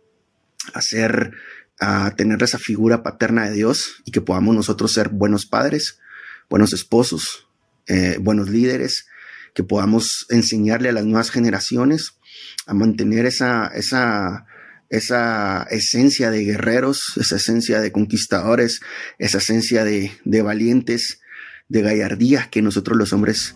a 1.79 2.15
tener 2.15 2.41
esa 2.43 2.59
figura 2.59 3.01
paterna 3.01 3.49
de 3.49 3.55
Dios 3.55 4.03
y 4.05 4.11
que 4.11 4.21
podamos 4.21 4.55
nosotros 4.55 4.93
ser 4.93 5.09
buenos 5.09 5.47
padres, 5.47 5.99
buenos 6.47 6.73
esposos, 6.73 7.47
eh, 7.87 8.17
buenos 8.21 8.49
líderes, 8.49 9.07
que 9.55 9.63
podamos 9.63 10.27
enseñarle 10.29 10.89
a 10.89 10.93
las 10.93 11.05
nuevas 11.05 11.31
generaciones 11.31 12.13
a 12.67 12.73
mantener 12.73 13.25
esa, 13.25 13.67
esa, 13.73 14.45
esa 14.89 15.63
esencia 15.71 16.29
de 16.29 16.43
guerreros, 16.43 17.13
esa 17.19 17.37
esencia 17.37 17.81
de 17.81 17.91
conquistadores, 17.91 18.81
esa 19.17 19.39
esencia 19.39 19.83
de, 19.83 20.11
valientes, 20.43 21.19
de 21.67 21.81
gallardía 21.81 22.49
que 22.51 22.61
nosotros 22.61 22.95
los 22.95 23.11
hombres 23.11 23.55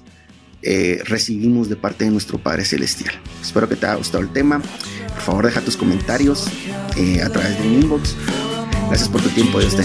eh, 0.61 1.01
recibimos 1.05 1.69
de 1.69 1.75
parte 1.75 2.05
de 2.05 2.11
nuestro 2.11 2.37
Padre 2.37 2.65
Celestial. 2.65 3.13
Espero 3.41 3.67
que 3.69 3.75
te 3.75 3.85
haya 3.85 3.95
gustado 3.95 4.23
el 4.23 4.29
tema. 4.31 4.61
Por 5.13 5.21
favor, 5.21 5.45
deja 5.45 5.61
tus 5.61 5.77
comentarios 5.77 6.47
eh, 6.95 7.21
a 7.21 7.29
través 7.29 7.57
de 7.57 7.65
mi 7.65 7.81
inbox. 7.81 8.15
Gracias 8.89 9.09
por 9.09 9.21
tu 9.21 9.29
tiempo. 9.29 9.59
Dios 9.59 9.75
te 9.75 9.83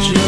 noches, 0.00 0.27